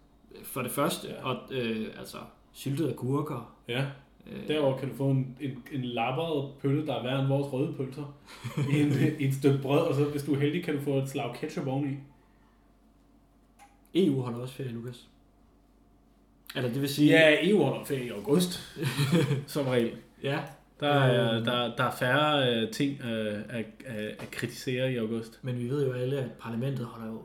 For 0.45 0.63
det 0.63 0.71
første, 0.71 1.09
Ja. 1.09 1.25
og 1.25 1.37
øh, 1.51 1.87
altså 1.99 2.17
syltede 2.53 2.91
agurker. 2.91 3.55
Ja, 3.69 3.87
Øh, 4.33 4.49
derover 4.49 4.79
kan 4.79 4.89
du 4.91 4.95
få 4.97 5.11
en, 5.11 5.37
en, 5.41 5.63
en 5.73 5.83
lapperet 5.85 6.51
pølle, 6.63 6.87
der 6.87 6.95
er 6.95 7.03
værre 7.03 7.21
end 7.21 7.29
vores 7.29 7.53
røde 7.53 7.73
pølser. 7.77 8.17
En, 8.73 8.93
et 9.29 9.35
stykke 9.35 9.59
brød, 9.63 9.81
og 9.81 9.95
så 9.95 10.05
hvis 10.05 10.23
du 10.23 10.35
er 10.35 10.39
heldig, 10.39 10.65
kan 10.65 10.75
du 10.77 10.81
få 10.81 10.99
et 10.99 11.09
slag 11.09 11.35
ketchup 11.35 11.67
oveni. 11.67 11.97
EU 13.95 14.21
holder 14.23 14.39
også 14.39 14.55
ferie, 14.55 14.71
Lukas. 14.73 15.07
Eller 16.57 16.73
det 16.73 16.81
vil 16.81 16.89
sige... 16.89 17.11
Ja, 17.11 17.49
EU 17.51 17.63
holder 17.63 17.85
ferie 17.85 18.07
i 18.07 18.11
august, 18.11 18.77
som 19.47 19.67
regel. 19.67 19.93
ja 20.23 20.39
Der 20.81 20.89
er, 20.89 21.45
der, 21.45 21.77
der 21.77 21.85
er 21.85 21.91
færre 21.91 22.55
øh, 22.55 22.71
ting 22.71 23.01
øh, 23.05 23.35
at, 23.49 23.67
at, 23.87 23.97
at 24.19 24.29
kritisere 24.31 24.93
i 24.93 24.97
august. 24.97 25.39
men 25.43 25.59
vi 25.59 25.69
ved 25.71 25.87
jo 25.87 25.93
alle, 25.93 26.19
at 26.19 26.31
parlamentet 26.41 26.87
holder 26.87 27.13
jo 27.13 27.23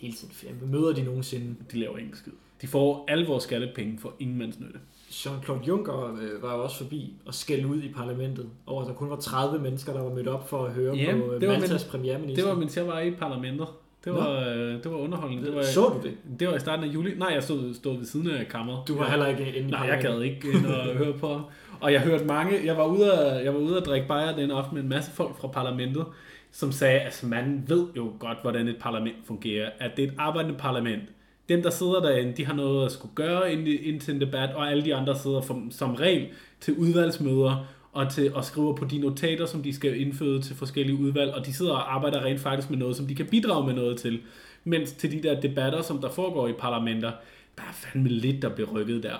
hele 0.00 0.12
tiden 0.14 0.34
ferie. 0.34 0.54
Møder 0.66 0.92
de 0.94 1.02
nogensinde? 1.02 1.54
De 1.72 1.78
laver 1.78 1.98
ingen 1.98 2.16
skid. 2.16 2.32
De 2.62 2.66
får 2.66 3.04
alle 3.08 3.26
vores 3.26 3.44
skattepenge 3.44 3.98
for 3.98 4.12
ingen 4.18 4.38
mands 4.38 4.60
nytte. 4.60 4.78
Jean-Claude 5.10 5.66
Juncker 5.68 6.14
øh, 6.22 6.42
var 6.42 6.56
jo 6.56 6.62
også 6.62 6.76
forbi 6.76 7.12
og 7.26 7.34
skældte 7.34 7.68
ud 7.68 7.82
i 7.82 7.88
parlamentet 7.96 8.46
over, 8.66 8.82
at 8.82 8.88
der 8.88 8.94
kun 8.94 9.10
var 9.10 9.16
30 9.16 9.58
mennesker, 9.58 9.92
der 9.92 10.02
var 10.02 10.14
mødt 10.14 10.28
op 10.28 10.48
for 10.48 10.64
at 10.64 10.72
høre 10.72 10.96
Ja, 10.96 11.12
på 11.16 11.32
øh, 11.32 11.40
det 11.40 11.48
var 11.48 11.58
Maltas 11.58 11.84
min- 11.84 11.90
premierminister. 11.90 12.44
Det 12.44 12.52
var, 12.52 12.58
mens 12.58 12.76
jeg 12.76 12.86
var 12.86 13.00
i 13.00 13.10
parlamentet. 13.10 13.66
Det 14.04 14.12
var, 14.12 14.40
øh, 14.40 14.56
det 14.82 14.90
var 14.90 14.96
underholdende. 14.96 15.46
Det 15.46 15.54
var, 15.54 15.62
Så 15.62 15.80
du 16.02 16.08
det? 16.08 16.40
det 16.40 16.48
var 16.48 16.54
i 16.54 16.60
starten 16.60 16.84
af 16.84 16.88
juli. 16.94 17.14
Nej, 17.18 17.28
jeg 17.34 17.42
stod, 17.42 17.74
stod 17.74 17.96
ved 17.98 18.04
siden 18.06 18.30
af 18.30 18.48
kammeret. 18.48 18.88
Du 18.88 18.94
var 18.96 19.04
ja. 19.04 19.10
heller 19.10 19.26
ikke 19.26 19.56
inde 19.56 19.68
i 19.68 19.70
Nej, 19.70 19.80
jeg 19.80 20.02
gad 20.02 20.20
ikke 20.22 20.48
ind 20.52 20.66
og 20.66 20.84
høre 21.04 21.12
på. 21.12 21.40
Og 21.80 21.92
jeg 21.92 22.00
hørte 22.00 22.24
mange, 22.24 22.60
jeg 22.64 22.76
var 22.76 22.86
ude 22.86 23.12
at, 23.12 23.44
jeg 23.44 23.54
var 23.54 23.60
ude 23.60 23.76
at 23.76 23.86
drikke 23.86 24.08
bajer 24.08 24.36
den 24.36 24.50
aften 24.50 24.74
med 24.74 24.82
en 24.82 24.88
masse 24.88 25.10
folk 25.10 25.36
fra 25.36 25.48
parlamentet, 25.48 26.04
som 26.52 26.72
sagde, 26.72 26.98
at 26.98 27.04
altså, 27.04 27.26
man 27.26 27.64
ved 27.66 27.86
jo 27.96 28.12
godt, 28.18 28.38
hvordan 28.42 28.68
et 28.68 28.76
parlament 28.80 29.16
fungerer. 29.24 29.70
At 29.78 29.90
det 29.96 30.04
er 30.04 30.08
et 30.08 30.14
arbejdende 30.18 30.58
parlament. 30.58 31.02
Dem, 31.48 31.62
der 31.62 31.70
sidder 31.70 32.00
derinde, 32.00 32.32
de 32.36 32.46
har 32.46 32.54
noget 32.54 32.86
at 32.86 32.92
skulle 32.92 33.14
gøre 33.14 33.52
ind, 33.52 33.68
ind 33.68 34.00
til 34.00 34.14
en 34.14 34.20
debat, 34.20 34.54
og 34.54 34.70
alle 34.70 34.84
de 34.84 34.94
andre 34.94 35.18
sidder 35.18 35.40
som, 35.40 35.70
som 35.70 35.94
regel 35.94 36.28
til 36.60 36.74
udvalgsmøder 36.74 37.66
og, 37.92 38.10
til, 38.10 38.34
og 38.34 38.44
skriver 38.44 38.76
på 38.76 38.84
de 38.84 38.98
notater, 38.98 39.46
som 39.46 39.62
de 39.62 39.74
skal 39.74 40.00
indføde 40.00 40.42
til 40.42 40.56
forskellige 40.56 40.98
udvalg, 40.98 41.34
og 41.34 41.46
de 41.46 41.54
sidder 41.54 41.72
og 41.72 41.94
arbejder 41.94 42.24
rent 42.24 42.40
faktisk 42.40 42.70
med 42.70 42.78
noget, 42.78 42.96
som 42.96 43.06
de 43.06 43.14
kan 43.14 43.26
bidrage 43.26 43.66
med 43.66 43.74
noget 43.74 43.98
til. 43.98 44.20
Mens 44.64 44.92
til 44.92 45.12
de 45.12 45.28
der 45.28 45.40
debatter, 45.40 45.82
som 45.82 45.98
der 45.98 46.10
foregår 46.10 46.48
i 46.48 46.52
parlamenter, 46.52 47.12
der 47.56 47.62
er 47.62 47.72
fandme 47.72 48.08
lidt, 48.08 48.42
der 48.42 48.48
bliver 48.48 48.70
rykket 48.70 49.02
der. 49.02 49.16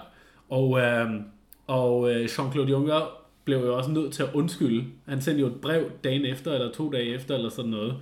Og, 0.48 0.80
øh, 0.80 1.10
og 1.66 2.10
øh, 2.12 2.24
Jean-Claude 2.24 2.70
Juncker 2.70 3.19
blev 3.44 3.58
jo 3.58 3.76
også 3.76 3.90
nødt 3.90 4.12
til 4.12 4.22
at 4.22 4.28
undskylde. 4.34 4.84
Han 5.08 5.20
sendte 5.20 5.40
jo 5.40 5.46
et 5.46 5.54
brev 5.62 5.90
dagen 6.04 6.24
efter, 6.26 6.52
eller 6.52 6.72
to 6.72 6.92
dage 6.92 7.04
efter, 7.14 7.34
eller 7.34 7.50
sådan 7.50 7.70
noget. 7.70 7.94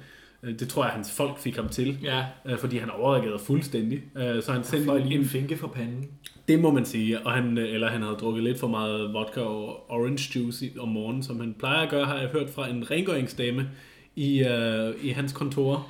Øh, 0.43 0.59
Det 0.59 0.69
tror 0.69 0.85
jeg, 0.85 0.93
hans 0.93 1.13
folk 1.17 1.39
fik 1.39 1.57
ham 1.57 1.69
til, 1.69 1.99
Ja, 2.03 2.25
øh, 2.47 2.59
fordi 2.59 2.77
han 2.79 2.91
overreagerede 2.91 3.39
fuldstændig. 3.39 4.03
Øh, 4.19 4.43
Så 4.43 4.53
han 4.53 4.65
sendte 4.65 4.87
for 4.87 4.97
en, 4.97 5.13
en 5.13 5.25
finke 5.25 5.57
for 5.57 5.67
panden. 5.69 6.09
det 6.49 6.61
må 6.61 6.71
man 6.71 6.85
sige, 6.85 7.27
og 7.27 7.33
han, 7.33 7.59
eller 7.59 7.89
han 7.89 8.03
havde 8.03 8.15
drukket 8.17 8.45
lidt 8.45 8.59
for 8.61 8.69
meget 8.69 9.13
vodka 9.15 9.41
og 9.41 9.91
orange 9.91 10.39
juice 10.39 10.67
i- 10.67 10.79
om 10.79 10.89
morgenen, 10.89 11.23
som 11.23 11.41
han 11.41 11.55
plejer 11.59 11.81
at 11.85 11.91
gøre, 11.91 12.05
har 12.05 12.19
jeg 12.19 12.29
hørt 12.29 12.51
fra 12.51 12.69
en 12.71 12.91
rengøringsdame 12.91 13.69
i, 14.17 14.39
øh, 14.45 14.95
i 15.03 15.09
hans 15.09 15.33
kontor. 15.33 15.87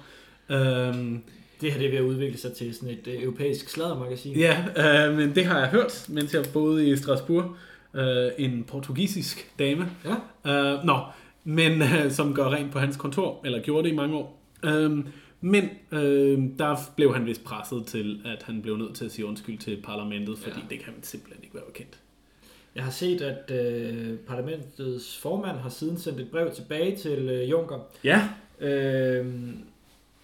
Øhm, 0.51 1.23
Det 1.61 1.73
her 1.73 1.79
det 1.79 1.87
er 1.87 1.91
ved 1.91 1.99
at 1.99 2.05
udvikle 2.05 2.39
sig 2.39 2.53
til 2.53 2.75
sådan 2.75 2.89
et 3.05 3.23
europæisk 3.23 3.69
sladdermagasin. 3.69 4.37
ja, 4.37 4.65
øh, 5.09 5.17
men 5.17 5.35
det 5.35 5.45
har 5.45 5.59
jeg 5.59 5.69
hørt, 5.69 6.07
mens 6.09 6.35
jeg 6.35 6.45
boede 6.53 6.89
i 6.89 6.97
Strasbourg. 6.97 7.57
Øh, 7.94 8.31
en 8.38 8.64
portugisisk 8.64 9.53
dame. 9.59 9.90
Ja. 10.44 10.74
Øh, 10.74 10.85
nå, 10.85 10.98
men 11.44 11.83
øh, 11.83 12.11
som 12.11 12.35
gør 12.35 12.48
rent 12.51 12.72
på 12.72 12.79
hans 12.79 12.96
kontor, 12.96 13.40
eller 13.44 13.62
gjorde 13.62 13.85
det 13.88 13.92
i 13.92 13.96
mange 13.96 14.16
år. 14.16 14.40
Øh, 14.64 14.98
men 15.40 15.68
øh, 15.92 16.38
der 16.59 16.77
blev 16.96 17.14
han 17.14 17.27
vist 17.27 17.44
presset 17.44 17.87
til, 17.87 18.20
at 18.24 18.42
han 18.42 18.62
blev 18.62 18.77
nødt 18.77 18.94
til 18.94 19.05
at 19.05 19.12
sige 19.12 19.27
undskyld 19.27 19.59
til 19.59 19.83
parlamentet, 19.85 20.38
fordi 20.38 20.57
Ja. 20.61 20.66
det 20.74 20.85
kan 20.85 20.92
man 20.92 21.03
simpelthen 21.03 21.44
ikke 21.44 21.55
være 21.55 21.64
bekendt. 21.72 21.98
Jeg 22.74 22.85
har 22.85 22.90
set, 22.90 23.20
at 23.20 23.51
øh, 23.51 24.16
parlamentets 24.18 25.18
formand 25.18 25.59
har 25.59 25.68
siden 25.68 25.98
sendt 25.98 26.20
et 26.20 26.31
brev 26.31 26.51
tilbage 26.55 26.96
til 26.96 27.18
øh, 27.29 27.51
Juncker, 27.51 27.79
Ja, 28.05 28.29
øh, 28.61 29.27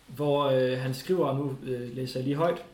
hvor 0.06 0.44
øh, 0.44 0.78
han 0.78 0.94
skriver, 0.94 1.26
og 1.26 1.36
nu 1.36 1.56
øh, 1.72 1.96
læser 1.96 2.20
jeg 2.20 2.24
lige 2.24 2.36
højt. 2.36 2.64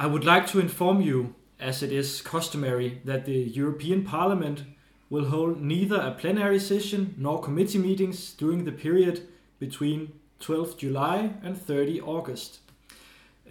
I 0.00 0.06
would 0.06 0.22
like 0.22 0.48
to 0.48 0.58
inform 0.58 1.02
you, 1.08 1.26
as 1.62 1.82
it 1.82 1.92
is 1.92 2.22
customary, 2.36 2.90
that 3.06 3.24
the 3.24 3.58
European 3.60 4.04
Parliament 4.04 4.64
will 5.10 5.26
hold 5.26 5.60
neither 5.60 5.96
a 6.00 6.14
plenary 6.18 6.58
session 6.58 7.14
nor 7.18 7.42
committee 7.42 7.78
meetings 7.78 8.32
during 8.40 8.66
the 8.66 8.76
period 8.82 9.16
between 9.58 10.08
12 10.40 10.66
July 10.82 11.28
and 11.44 11.56
30 11.66 12.00
August. 12.02 12.60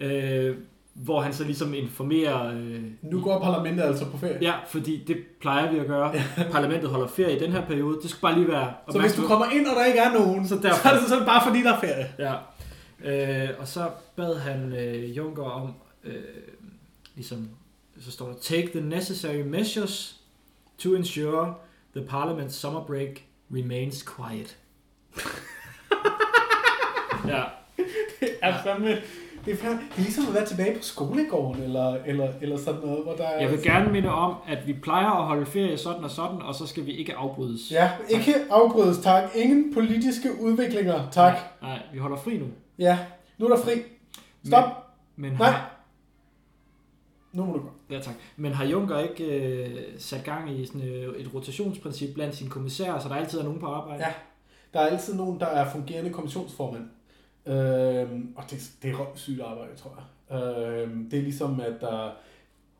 Øh, 0.00 0.56
hvor 0.94 1.20
han 1.20 1.32
så 1.32 1.44
ligesom 1.44 1.74
informerer... 1.74 2.54
Øh, 2.56 2.82
nu 3.02 3.20
går 3.20 3.40
parlamentet 3.40 3.82
altså 3.82 4.10
på 4.10 4.18
ferie. 4.18 4.38
Ja, 4.42 4.52
fordi 4.68 5.04
det 5.06 5.16
plejer 5.40 5.72
vi 5.72 5.78
at 5.78 5.86
gøre. 5.86 6.12
Parlamentet 6.52 6.88
holder 6.90 7.06
ferie 7.08 7.36
i 7.36 7.40
den 7.40 7.52
her 7.52 7.66
periode. 7.66 7.98
Det 8.02 8.10
skal 8.10 8.20
bare 8.20 8.34
lige 8.38 8.48
være 8.48 8.72
Så 8.92 9.00
hvis 9.00 9.12
du 9.14 9.22
kommer 9.26 9.46
ind, 9.46 9.66
og 9.66 9.76
der 9.76 9.84
ikke 9.84 9.98
er 9.98 10.12
nogen, 10.12 10.48
Så 10.48 10.54
derfor- 10.62 10.82
så 10.82 10.88
er 10.88 10.98
det 11.00 11.08
sådan 11.08 11.24
bare 11.26 11.42
fordi, 11.46 11.62
der 11.62 11.72
er 11.72 11.80
ferie. 11.80 12.08
Ja. 12.18 12.34
Øh, 13.04 13.48
og 13.60 13.68
så 13.68 13.90
bad 14.16 14.38
han 14.38 14.72
øh, 14.72 15.16
Juncker 15.16 15.42
om, 15.42 15.74
øh, 16.04 16.14
ligesom, 17.14 17.48
så 18.02 18.10
står 18.10 18.26
der, 18.26 18.34
take 18.40 18.68
the 18.68 18.80
necessary 18.80 19.42
measures 19.42 20.20
to 20.78 20.94
ensure 20.94 21.54
the 21.96 22.04
parliament's 22.04 22.50
summer 22.52 22.84
break 22.84 23.22
remains 23.50 24.02
quiet. 24.16 24.56
ja, 27.32 27.42
Det 28.20 28.28
er 28.42 28.62
fandme... 28.62 28.96
Det 29.44 29.52
er, 29.52 29.56
fandme, 29.56 29.80
det 29.80 29.98
er 29.98 30.02
ligesom 30.02 30.26
at 30.28 30.34
være 30.34 30.46
tilbage 30.46 30.76
på 30.76 30.82
skolegården, 30.82 31.62
eller, 31.62 31.94
eller, 32.06 32.32
eller 32.40 32.58
sådan 32.58 32.80
noget, 32.80 33.04
hvor 33.04 33.12
der 33.14 33.24
er... 33.24 33.40
jeg 33.40 33.50
vil 33.50 33.62
gerne 33.62 33.92
minde 33.92 34.08
om, 34.08 34.34
at 34.46 34.66
vi 34.66 34.72
plejer 34.72 35.10
at 35.10 35.24
holde 35.26 35.46
ferie 35.46 35.78
sådan 35.78 36.04
og 36.04 36.10
sådan, 36.10 36.42
og 36.42 36.54
så 36.54 36.66
skal 36.66 36.86
vi 36.86 36.92
ikke 36.92 37.14
afbrydes. 37.14 37.70
Ja, 37.70 37.90
ikke 38.10 38.34
afbrydes, 38.50 38.98
tak. 38.98 39.22
Ingen 39.34 39.74
politiske 39.74 40.28
udviklinger, 40.40 41.10
tak. 41.10 41.34
Nej, 41.62 41.78
vi 41.92 41.98
holder 41.98 42.16
fri 42.16 42.38
nu. 42.38 42.46
Ja, 42.78 42.98
nu 43.38 43.46
er 43.46 43.56
der 43.56 43.62
fri. 43.64 43.72
Stop. 44.46 44.64
Men 45.16 45.32
Nej. 45.32 45.50
har, 45.50 45.70
Nu 47.32 47.44
må 47.44 47.52
du 47.52 47.58
gå 47.58 47.70
ja, 47.92 48.00
tak. 48.00 48.14
Men 48.36 48.52
har 48.52 48.64
Juncker 48.64 48.98
ikke 48.98 49.24
øh, 49.24 49.78
sat 49.98 50.24
gang 50.24 50.60
i 50.60 50.66
sådan, 50.66 50.88
øh, 50.88 51.16
et 51.16 51.34
rotationsprincip 51.34 52.14
blandt 52.14 52.34
sine 52.34 52.50
kommissærer, 52.50 52.98
så 52.98 53.08
der 53.08 53.14
altid 53.14 53.38
er 53.38 53.44
nogen 53.44 53.60
på 53.60 53.66
arbejde? 53.66 54.04
Ja. 54.04 54.12
Der 54.72 54.80
er 54.80 54.86
altid 54.86 55.14
nogen, 55.14 55.40
der 55.40 55.46
er 55.46 55.70
fungerende 55.70 56.10
kommissionsformand. 56.10 56.84
Øhm, 57.46 58.32
og 58.36 58.44
det, 58.50 58.72
det 58.82 58.90
er 58.90 58.96
røvsygt 58.96 59.40
arbejde, 59.40 59.76
tror 59.76 59.98
jeg. 59.98 60.42
Øhm, 60.42 61.10
det 61.10 61.18
er 61.18 61.22
ligesom, 61.22 61.60
at 61.60 61.80
der... 61.80 62.10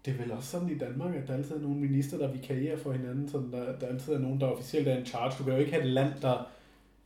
Det 0.04 0.14
er 0.14 0.18
vel 0.18 0.32
også 0.32 0.50
sådan 0.50 0.70
i 0.70 0.78
Danmark, 0.78 1.14
at 1.14 1.28
der 1.28 1.34
altid 1.34 1.56
er 1.56 1.60
nogle 1.60 1.76
minister, 1.76 2.18
der 2.18 2.32
vikarierer 2.32 2.78
for 2.78 2.92
hinanden, 2.92 3.28
så 3.28 3.42
der, 3.52 3.78
der 3.78 3.86
altid 3.86 4.12
er 4.12 4.18
nogen, 4.18 4.40
der 4.40 4.46
officielt 4.46 4.88
er 4.88 4.96
en 4.96 5.06
charge. 5.06 5.34
Du 5.38 5.44
kan 5.44 5.52
jo 5.52 5.58
ikke 5.58 5.72
have 5.72 5.84
et 5.84 5.90
land, 5.90 6.12
der... 6.22 6.46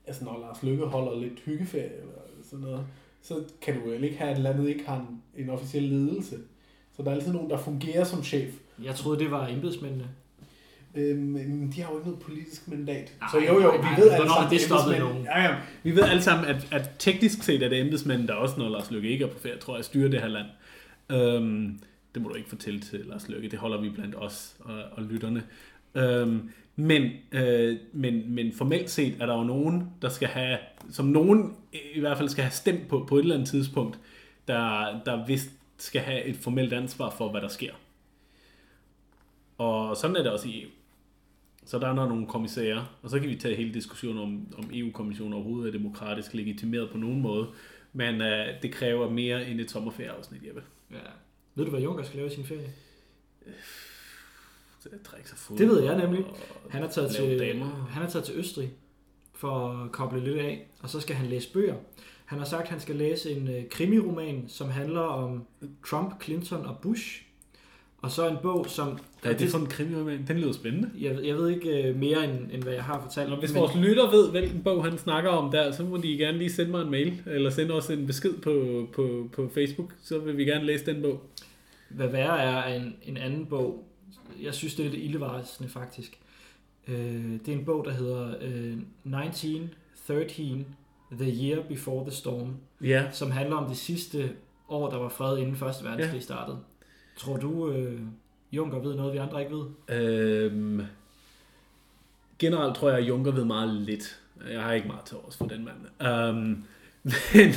Altså, 0.06 0.24
når 0.24 0.38
Lars 0.40 0.62
Lykke 0.62 0.84
holder 0.84 1.20
lidt 1.20 1.40
hyggeferie 1.40 1.84
eller 1.84 2.12
sådan 2.42 2.64
noget, 2.64 2.86
så 3.22 3.34
kan 3.60 3.74
du 3.74 3.90
vel 3.90 4.04
ikke 4.04 4.16
have, 4.18 4.30
at 4.30 4.38
landet 4.38 4.68
ikke 4.68 4.88
har 4.88 4.96
en, 4.96 5.42
en 5.44 5.50
officiel 5.50 5.82
ledelse. 5.82 6.36
Så 6.96 7.02
der 7.02 7.10
er 7.10 7.14
altid 7.14 7.32
nogen, 7.32 7.50
der 7.50 7.58
fungerer 7.58 8.04
som 8.04 8.24
chef. 8.24 8.54
Jeg 8.84 8.94
troede, 8.94 9.18
det 9.18 9.30
var 9.30 9.48
embedsmændene. 9.48 10.04
Øhm, 10.94 11.18
men 11.22 11.72
de 11.76 11.80
har 11.82 11.90
jo 11.90 11.96
ikke 11.98 12.08
noget 12.08 12.22
politisk 12.22 12.68
mandat. 12.68 13.12
Nej, 13.20 13.28
så 13.32 13.38
jo, 13.38 13.54
jo, 13.60 13.60
nej, 13.60 13.76
vi 13.96 14.02
ved 14.02 14.10
alle 14.10 14.16
hvornår 14.24 14.32
har 14.34 14.42
sammen, 14.42 14.58
det 14.58 14.64
embedsmænd- 14.66 14.98
nogen? 15.12 15.24
Ja, 15.24 15.42
ja. 15.42 15.56
Vi 15.82 15.96
ved 15.96 16.02
alle 16.02 16.22
sammen, 16.22 16.46
at, 16.48 16.68
at 16.72 16.90
teknisk 16.98 17.42
set 17.42 17.62
er 17.62 17.68
det 17.68 17.80
embedsmænd, 17.80 18.28
der 18.28 18.34
også, 18.34 18.54
når 18.58 18.68
Lars 18.68 18.90
Løkke 18.90 19.08
ikke 19.08 19.24
er 19.24 19.28
på 19.28 19.38
ferie, 19.38 19.56
tror 19.58 19.76
jeg, 19.76 19.84
styrer 19.84 20.08
det 20.08 20.20
her 20.20 20.28
land. 20.28 20.46
Øhm, 21.10 21.80
det 22.14 22.22
må 22.22 22.28
du 22.28 22.34
ikke 22.34 22.48
fortælle 22.48 22.80
til 22.80 23.00
Lars 23.06 23.28
Løkke, 23.28 23.48
det 23.48 23.58
holder 23.58 23.80
vi 23.80 23.90
blandt 23.90 24.14
os 24.18 24.56
og, 24.60 24.74
og 24.92 25.02
lytterne. 25.02 25.42
Øhm, 25.94 26.50
men, 26.76 27.10
øh, 27.32 27.76
men, 27.92 28.34
men 28.34 28.52
formelt 28.52 28.90
set 28.90 29.14
er 29.20 29.26
der 29.26 29.34
jo 29.38 29.44
nogen, 29.44 29.90
der 30.02 30.08
skal 30.08 30.28
have, 30.28 30.58
som 30.90 31.06
nogen 31.06 31.54
i 31.94 32.00
hvert 32.00 32.16
fald 32.18 32.28
skal 32.28 32.44
have 32.44 32.52
stemt 32.52 32.88
på, 32.88 33.04
på 33.08 33.16
et 33.16 33.22
eller 33.22 33.34
andet 33.34 33.48
tidspunkt, 33.48 33.98
der, 34.48 34.84
der 35.06 35.26
vist 35.26 35.50
skal 35.78 36.00
have 36.00 36.24
et 36.24 36.36
formelt 36.36 36.72
ansvar 36.72 37.10
for, 37.10 37.30
hvad 37.30 37.40
der 37.40 37.48
sker. 37.48 37.72
Og 39.58 39.96
sådan 39.96 40.16
er 40.16 40.22
det 40.22 40.32
også 40.32 40.48
i 40.48 40.62
EU. 40.62 40.70
Så 41.64 41.78
der 41.78 41.88
er 41.88 41.94
nogle 41.94 42.26
kommissærer, 42.26 42.98
og 43.02 43.10
så 43.10 43.20
kan 43.20 43.28
vi 43.28 43.36
tage 43.36 43.56
hele 43.56 43.74
diskussionen 43.74 44.18
om, 44.18 44.54
om 44.58 44.70
EU-kommissionen 44.72 45.32
overhovedet 45.32 45.68
er 45.68 45.78
demokratisk 45.78 46.34
legitimeret 46.34 46.90
på 46.90 46.98
nogen 46.98 47.20
måde. 47.20 47.48
Men 47.92 48.20
øh, 48.20 48.46
det 48.62 48.72
kræver 48.72 49.10
mere 49.10 49.48
end 49.48 49.60
et 49.60 49.70
sommerferieafsnit, 49.70 50.46
Jeppe. 50.46 50.62
Ja. 50.90 50.96
Ved 51.54 51.64
du, 51.64 51.70
hvad 51.70 51.80
Juncker 51.80 52.04
skal 52.04 52.16
lave 52.16 52.30
i 52.30 52.34
sin 52.34 52.44
ferie? 52.44 52.72
Jeg 54.92 54.98
drikker 55.04 55.28
sig 55.28 55.38
fod. 55.38 55.58
Det 55.58 55.68
ved 55.68 55.82
jeg 55.82 55.98
nemlig. 55.98 56.24
Han 56.70 56.82
er 56.82 56.88
taget, 56.88 57.10
til, 57.10 57.38
damer. 57.38 57.66
han 57.66 58.02
er 58.02 58.10
taget 58.10 58.24
til 58.24 58.34
Østrig 58.34 58.72
for 59.34 59.68
at 59.68 59.92
koble 59.92 60.24
lidt 60.24 60.38
af, 60.38 60.68
og 60.80 60.90
så 60.90 61.00
skal 61.00 61.16
han 61.16 61.26
læse 61.26 61.52
bøger. 61.52 61.74
Han 62.26 62.38
har 62.38 62.46
sagt, 62.46 62.62
at 62.62 62.68
han 62.68 62.80
skal 62.80 62.96
læse 62.96 63.30
en 63.30 63.48
øh, 63.48 63.62
krimiroman, 63.70 64.44
som 64.48 64.70
handler 64.70 65.00
om 65.00 65.44
Trump, 65.86 66.24
Clinton 66.24 66.66
og 66.66 66.76
Bush. 66.82 67.22
Og 67.98 68.10
så 68.10 68.28
en 68.28 68.36
bog, 68.42 68.66
som... 68.68 68.98
Ja, 69.24 69.32
det 69.32 69.42
er 69.42 69.48
sådan 69.48 69.66
en 69.66 69.70
krimi, 69.70 70.16
den 70.28 70.38
lyder 70.38 70.52
spændende. 70.52 70.90
Jeg, 71.00 71.18
jeg 71.24 71.36
ved 71.36 71.48
ikke 71.48 71.82
øh, 71.82 71.96
mere, 71.96 72.24
end, 72.24 72.50
end 72.52 72.62
hvad 72.62 72.72
jeg 72.72 72.84
har 72.84 73.00
fortalt. 73.00 73.32
Og 73.32 73.38
hvis 73.38 73.52
men- 73.52 73.60
vores 73.60 73.74
lytter 73.74 74.10
ved, 74.10 74.30
hvilken 74.30 74.62
bog 74.62 74.84
han 74.84 74.98
snakker 74.98 75.30
om 75.30 75.50
der, 75.50 75.72
så 75.72 75.84
må 75.84 75.96
de 75.96 76.18
gerne 76.18 76.38
lige 76.38 76.52
sende 76.52 76.70
mig 76.70 76.82
en 76.82 76.90
mail, 76.90 77.22
eller 77.26 77.50
sende 77.50 77.74
os 77.74 77.90
en 77.90 78.06
besked 78.06 78.32
på, 78.34 78.86
på, 78.94 79.28
på 79.32 79.50
Facebook, 79.54 79.94
så 80.02 80.18
vil 80.18 80.36
vi 80.36 80.44
gerne 80.44 80.64
læse 80.64 80.86
den 80.86 81.02
bog. 81.02 81.22
Hvad 81.88 82.08
værre 82.08 82.40
er 82.42 82.74
en, 82.76 82.96
en 83.02 83.16
anden 83.16 83.46
bog. 83.46 83.84
Jeg 84.42 84.54
synes, 84.54 84.74
det 84.74 84.86
er 84.86 84.90
lidt 84.90 85.02
ildevarsende 85.02 85.70
faktisk. 85.70 86.18
Øh, 86.88 86.96
det 87.46 87.48
er 87.48 87.52
en 87.52 87.64
bog, 87.64 87.84
der 87.84 87.92
hedder 87.92 88.28
øh, 88.40 88.76
1913, 89.04 90.66
The 91.12 91.30
Year 91.46 91.62
Before 91.68 92.02
the 92.04 92.10
Storm, 92.16 92.56
Ja. 92.82 93.04
som 93.12 93.30
handler 93.30 93.56
om 93.56 93.68
det 93.68 93.76
sidste 93.76 94.32
år, 94.68 94.90
der 94.90 94.96
var 94.98 95.08
fred 95.08 95.38
inden 95.38 95.56
Første 95.56 95.84
Verdenskrig 95.84 96.22
startede. 96.22 96.58
Tror 97.18 97.36
du, 97.36 97.70
øh, 97.70 98.00
Juncker 98.52 98.78
ved 98.78 98.94
noget, 98.94 99.12
vi 99.12 99.18
andre 99.18 99.42
ikke 99.42 99.54
ved? 99.56 99.96
Øhm, 99.98 100.82
generelt 102.38 102.76
tror 102.76 102.88
jeg, 102.90 102.98
at 102.98 103.08
Juncker 103.08 103.32
ved 103.32 103.44
meget 103.44 103.68
lidt. 103.74 104.20
Jeg 104.50 104.62
har 104.62 104.72
ikke 104.72 104.86
meget 104.88 105.04
til 105.04 105.16
års 105.16 105.36
for 105.36 105.46
den 105.46 105.64
mand. 105.64 106.08
Øhm, 106.08 106.64
men 107.34 107.48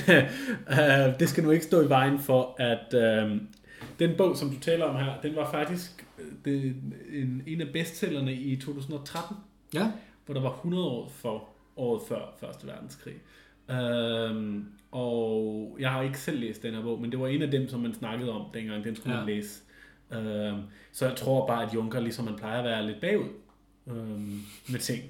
øh, 0.80 1.20
det 1.20 1.30
skal 1.30 1.44
nu 1.44 1.52
ikke 1.52 1.66
stå 1.66 1.82
i 1.82 1.90
vejen 1.90 2.20
for, 2.20 2.56
at 2.60 2.94
øh, 2.94 3.42
den 4.00 4.18
bog, 4.18 4.38
som 4.38 4.50
du 4.50 4.60
taler 4.60 4.86
om 4.86 4.96
her, 4.96 5.22
den 5.24 5.36
var 5.36 5.52
faktisk 5.52 6.06
øh, 6.20 6.26
det, 6.46 6.76
en, 7.14 7.44
en 7.48 7.62
af 7.62 7.68
bestsellerne 7.74 8.34
i 8.34 8.56
2013, 8.56 9.38
Ja. 9.74 9.92
hvor 10.26 10.34
der 10.34 10.42
var 10.42 10.54
100 10.56 10.84
år 10.86 11.10
for 11.16 11.44
året 11.80 12.02
før 12.08 12.36
Første 12.40 12.68
Verdenskrig. 12.68 13.16
Øhm, 13.72 14.66
og 14.92 15.78
jeg 15.80 15.92
har 15.92 16.02
ikke 16.02 16.20
selv 16.20 16.40
læst 16.40 16.64
den 16.64 16.74
her 16.74 16.82
bog, 16.82 17.02
men 17.02 17.12
det 17.12 17.20
var 17.20 17.28
en 17.28 17.42
af 17.42 17.52
dem, 17.52 17.68
som 17.70 17.80
man 17.80 17.94
snakkede 17.94 18.32
om 18.32 18.46
dengang, 18.54 18.84
den 18.84 18.96
skulle 18.96 19.16
Ja. 19.18 19.26
man 19.26 19.36
læse. 19.36 19.62
Øhm, 20.14 20.62
så 20.92 21.08
jeg 21.08 21.16
tror 21.16 21.48
bare, 21.48 21.64
at 21.66 21.74
Juncker, 21.74 22.00
ligesom 22.00 22.26
man 22.26 22.36
plejer 22.36 22.58
at 22.60 22.64
være 22.66 22.86
lidt 22.88 23.02
bagud 23.02 23.30
øhm, 23.88 24.42
med 24.70 24.80
ting. 24.80 25.04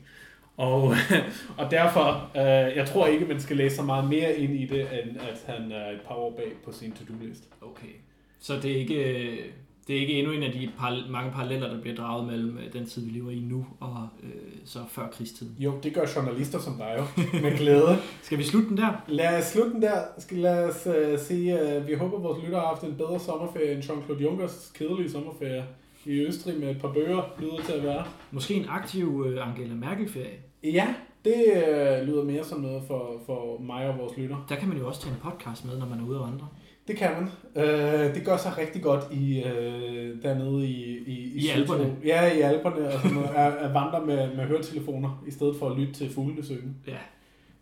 Og, 0.58 0.82
og 1.58 1.72
derfor, 1.72 2.32
øh, 2.36 2.76
jeg 2.78 2.88
tror 2.88 3.08
ikke, 3.08 3.26
man 3.26 3.40
skal 3.40 3.58
læse 3.58 3.76
så 3.76 3.84
meget 3.84 4.10
mere 4.10 4.36
ind 4.36 4.54
i 4.56 4.66
det, 4.66 4.82
end 4.82 5.18
at 5.18 5.44
han 5.48 5.72
er 5.72 5.90
et 5.92 6.02
par 6.08 6.16
år 6.16 6.36
bag 6.36 6.52
på 6.66 6.72
sin 6.72 6.92
to-do-list. 6.92 7.50
Okay. 7.62 7.94
Så 8.40 8.56
det 8.56 8.72
er 8.72 8.76
ikke... 8.76 9.54
Øh, 9.80 9.88
det 9.88 9.96
er 9.96 10.02
ikke 10.02 10.14
endnu 10.14 10.34
en 10.34 10.44
af 10.44 10.52
de 10.52 10.70
par, 10.78 11.06
mange 11.10 11.32
paralleller, 11.32 11.70
der 11.70 11.82
bliver 11.82 11.96
draget 11.96 12.28
mellem 12.28 12.58
øh, 12.58 12.74
den 12.74 12.86
tid, 12.86 13.06
vi 13.06 13.12
lever 13.12 13.32
i 13.32 13.40
nu, 13.40 13.66
og 13.80 14.10
øh, 14.24 14.30
så 14.66 14.80
før 14.90 15.08
krigstiden. 15.08 15.56
Jo, 15.60 15.74
det 15.84 15.94
gør 15.94 16.06
journalister 16.16 16.60
som 16.60 16.74
dig 16.78 16.96
jo, 16.98 17.24
med 17.42 17.58
glæde. 17.58 17.98
Skal 18.22 18.38
vi 18.38 18.44
slutte 18.44 18.70
den 18.70 18.78
der? 18.78 19.04
Lad 19.08 19.38
os 19.38 19.46
slutte 19.46 19.72
den 19.72 19.82
der. 19.82 20.02
Skal 20.18 20.38
lad 20.38 20.64
os 20.64 20.88
uh, 20.88 21.20
sige, 21.20 21.78
uh, 21.78 21.88
vi 21.88 21.94
håber, 21.94 22.20
vores 22.20 22.44
lytter 22.44 22.60
har 22.60 22.68
haft 22.68 22.84
en 22.84 22.96
bedre 22.96 23.20
sommerferie 23.20 23.72
end 23.74 23.84
Jean-Claude 23.84 24.24
Junckers 24.24 24.72
kedelige 24.76 25.12
sommerferie 25.12 25.66
i 26.06 26.12
Østrig 26.12 26.60
med 26.60 26.72
et 26.72 26.82
par 26.82 26.94
bøger, 26.94 27.34
lyder 27.40 27.62
til 27.66 27.74
at 27.74 27.84
være. 27.84 28.04
Måske 28.32 28.54
en 28.54 28.66
aktiv 28.70 29.26
øh, 29.28 29.48
Angela 29.48 29.76
Merkel-ferie. 29.76 30.38
Ja, 30.64 30.88
det 31.26 31.44
uh, 31.56 32.08
lyder 32.08 32.24
mere 32.24 32.44
som 32.44 32.60
noget 32.62 32.84
for, 32.88 33.22
for 33.26 33.62
mig 33.62 33.90
og 33.90 33.98
vores 33.98 34.18
lytter. 34.18 34.46
Der 34.50 34.56
kan 34.56 34.70
man 34.70 34.78
jo 34.78 34.88
også 34.88 35.02
tage 35.02 35.14
en 35.14 35.20
podcast 35.24 35.66
med, 35.66 35.78
når 35.78 35.86
man 35.86 36.00
er 36.00 36.06
ude 36.06 36.22
og 36.22 36.32
vandre. 36.32 36.48
Det 36.90 36.98
kan 36.98 37.12
man. 37.12 37.24
Uh, 37.56 38.16
det 38.16 38.26
gør 38.26 38.38
sig 38.38 38.58
rigtig 38.58 38.84
godt 38.84 39.04
i 39.12 39.44
uh, 39.46 40.24
dernede 40.24 40.68
i, 40.68 40.98
i, 40.98 41.46
I 41.46 41.48
Alperne. 41.48 41.96
Ja, 42.06 42.38
i 42.38 42.42
Alperne. 42.42 42.88
Og 42.88 42.94
sådan 42.94 43.18
noget, 43.18 43.30
at, 43.30 43.54
at 43.54 43.74
vandre 43.74 44.06
med, 44.06 44.36
med 44.36 44.46
høretelefoner, 44.46 45.24
i 45.28 45.32
stedet 45.32 45.56
for 45.60 45.70
at 45.70 45.78
lytte 45.78 45.94
til 45.94 46.14
fuglene 46.14 46.46
synge. 46.46 46.74
Ja. 46.88 46.98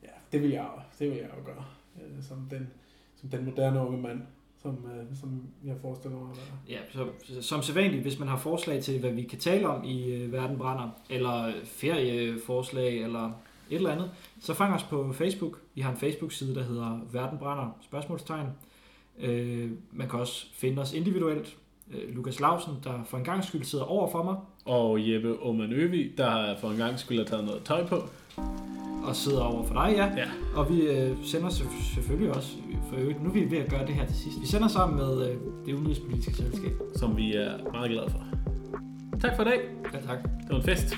Ja, 0.03 0.07
det 0.31 0.41
vil 0.41 0.49
jeg, 0.49 0.65
det 0.99 1.09
vil 1.09 1.17
jeg 1.17 1.29
jo 1.39 1.45
gøre. 1.45 1.65
Uh, 1.95 2.23
som, 2.23 2.47
den, 2.49 2.67
som 3.15 3.29
den 3.29 3.45
moderne 3.45 3.79
unge 3.79 4.01
mand, 4.01 4.21
som, 4.61 4.71
uh, 4.71 5.17
som 5.19 5.41
jeg 5.65 5.75
forestiller 5.81 6.17
mig 6.17 6.29
at. 6.31 6.71
Ja, 6.71 6.79
så, 6.89 7.41
som 7.41 7.61
sædvanligt, 7.61 8.01
hvis 8.01 8.19
man 8.19 8.27
har 8.27 8.37
forslag 8.37 8.81
til, 8.83 8.99
hvad 8.99 9.11
vi 9.11 9.23
kan 9.23 9.39
tale 9.39 9.67
om 9.67 9.83
i 9.83 10.13
øh, 10.13 10.31
Verden 10.31 10.57
Brænder, 10.57 10.89
eller 11.09 11.51
ferieforslag, 11.65 13.03
eller 13.03 13.25
et 13.69 13.75
eller 13.75 13.91
andet, 13.91 14.11
så 14.39 14.53
fang 14.53 14.73
os 14.73 14.83
på 14.83 15.13
Facebook. 15.13 15.59
Vi 15.75 15.81
har 15.81 15.91
en 15.91 15.97
Facebook-side, 15.97 16.55
der 16.55 16.63
hedder 16.63 16.99
Verden 17.11 17.37
Brænder, 17.37 17.77
spørgsmålstegn. 17.81 18.47
Øh, 19.21 19.69
man 19.91 20.09
kan 20.09 20.19
også 20.19 20.45
finde 20.53 20.81
os 20.81 20.93
individuelt. 20.93 21.55
Øh, 21.93 22.15
Lukas 22.15 22.39
Lausen, 22.39 22.73
der 22.83 23.03
for 23.05 23.17
en 23.17 23.23
gang 23.23 23.43
skyld 23.43 23.63
sidder 23.63 23.85
over 23.85 24.11
for 24.11 24.23
mig, 24.23 24.35
Og 24.65 25.09
Jeppe 25.11 25.41
Oman 25.43 25.71
Øvig, 25.73 26.11
der 26.17 26.57
for 26.57 26.69
en 26.69 26.77
gang 26.77 26.99
skulle 26.99 27.19
have 27.19 27.27
taget 27.27 27.45
noget 27.45 27.63
tøj 27.63 27.85
på. 27.87 27.95
og 29.03 29.15
sidder 29.15 29.41
over 29.41 29.63
for 29.63 29.73
dig, 29.73 29.93
ja. 29.95 30.05
Ja. 30.17 30.27
Og 30.55 30.69
vi 30.69 30.81
øh, 30.81 31.17
sender 31.23 31.49
selv- 31.49 31.67
selvfølgelig 31.95 32.35
også, 32.35 32.51
for 32.89 32.95
øvrigt, 32.99 33.23
nu 33.23 33.29
er 33.29 33.33
vi 33.33 33.51
ved 33.51 33.57
at 33.57 33.69
gøre 33.69 33.85
det 33.87 33.95
her 33.95 34.05
til 34.05 34.15
sidst. 34.15 34.41
Vi 34.41 34.45
sender 34.47 34.67
sammen 34.67 34.97
med 34.97 35.29
øh, 35.29 35.35
det 35.65 35.73
udenrigspolitiske 35.73 36.33
selskab. 36.33 36.71
som 36.95 37.17
vi 37.17 37.33
er 37.33 37.71
meget 37.71 37.91
glade 37.91 38.09
for. 38.09 38.23
Tak 39.19 39.35
for 39.35 39.41
i 39.43 39.45
dag. 39.45 39.59
Ja, 39.93 39.99
tak. 40.07 40.23
Det 40.23 40.49
var 40.49 40.55
en 40.55 40.63
fest. 40.63 40.95